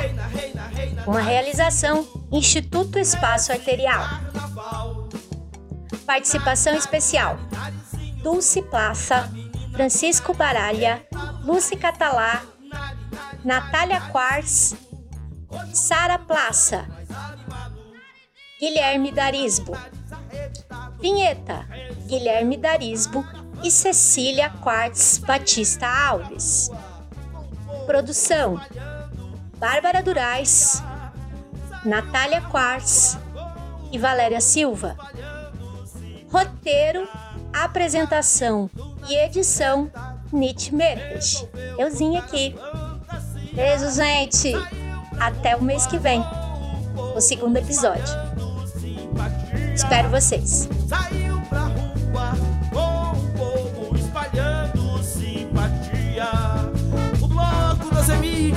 Uma 1.06 1.20
realização 1.20 2.08
Instituto 2.32 2.98
Espaço 2.98 3.52
Arterial. 3.52 4.02
Participação 6.06 6.74
especial: 6.74 7.38
Dulce 8.24 8.62
Plaça, 8.62 9.30
Francisco 9.74 10.34
Baralha, 10.34 11.06
Lúcia 11.44 11.78
Catalá, 11.78 12.42
Natália 13.44 14.00
Quartz, 14.00 14.76
Sara 15.74 16.18
Plaça, 16.18 16.88
Guilherme 18.62 19.12
Darisbo. 19.12 19.78
Vinheta: 21.02 21.68
Guilherme 22.08 22.56
Darisbo 22.56 23.26
e 23.64 23.72
Cecília 23.72 24.50
Quartz 24.62 25.18
Batista 25.20 25.88
Alves. 25.88 26.70
Produção: 27.86 28.60
Bárbara 29.58 30.02
Durais, 30.02 30.84
Natália 31.84 32.42
Quartz 32.42 33.18
e 33.92 33.98
Valéria 33.98 34.42
Silva. 34.42 34.96
Roteiro, 36.32 37.08
apresentação 37.54 38.70
e 39.08 39.16
edição 39.16 39.90
Nietzsche 40.32 40.74
Merkes. 40.74 41.46
Euzinha 41.78 42.20
aqui. 42.20 42.56
Beijo, 43.54 43.90
gente. 43.92 44.54
Até 45.20 45.56
o 45.56 45.64
mês 45.64 45.88
que 45.88 45.98
vem. 45.98 46.24
O 47.16 47.22
segundo 47.22 47.56
episódio. 47.58 48.14
Espero 49.74 50.10
vocês. 50.10 50.68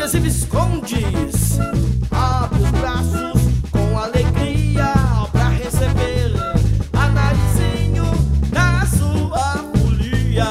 Emílias 0.09 0.15
e 0.15 0.21
Viscondes 0.21 1.59
abre 2.11 2.63
os 2.63 2.71
braços 2.71 3.43
com 3.71 3.99
alegria 3.99 4.95
pra 5.33 5.49
receber 5.49 6.33
a 6.95 7.09
narizinho 7.09 8.05
na 8.51 8.87
sua 8.87 9.65
folia. 9.75 10.47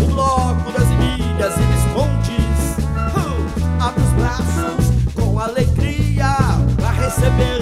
O 0.00 0.14
bloco 0.14 0.72
das 0.72 0.88
Emílias 0.90 1.54
e 1.56 1.62
Viscondes 1.62 2.78
uh, 3.14 3.82
abre 3.82 4.02
os 4.02 4.12
braços 4.12 5.12
com 5.14 5.38
alegria 5.38 6.34
pra 6.76 6.92
receber 6.92 7.60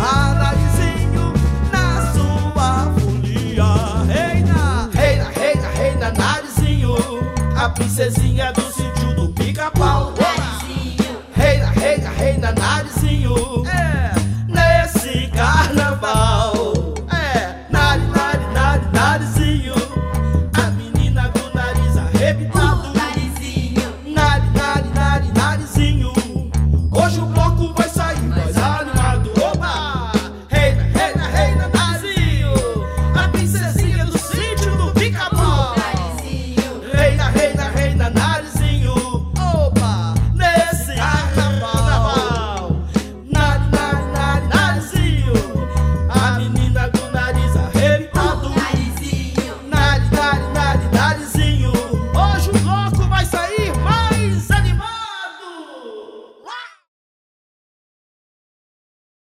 a 0.00 0.34
narizinho 0.34 1.32
na 1.70 2.12
sua 2.12 2.90
folia. 2.98 3.64
Reina, 4.06 4.88
reina, 4.94 5.28
reina, 5.28 5.68
reina, 5.68 6.12
narizinho, 6.12 6.96
a 7.54 7.68
princesinha 7.68 8.52
do 8.52 8.62
sítio 8.62 8.77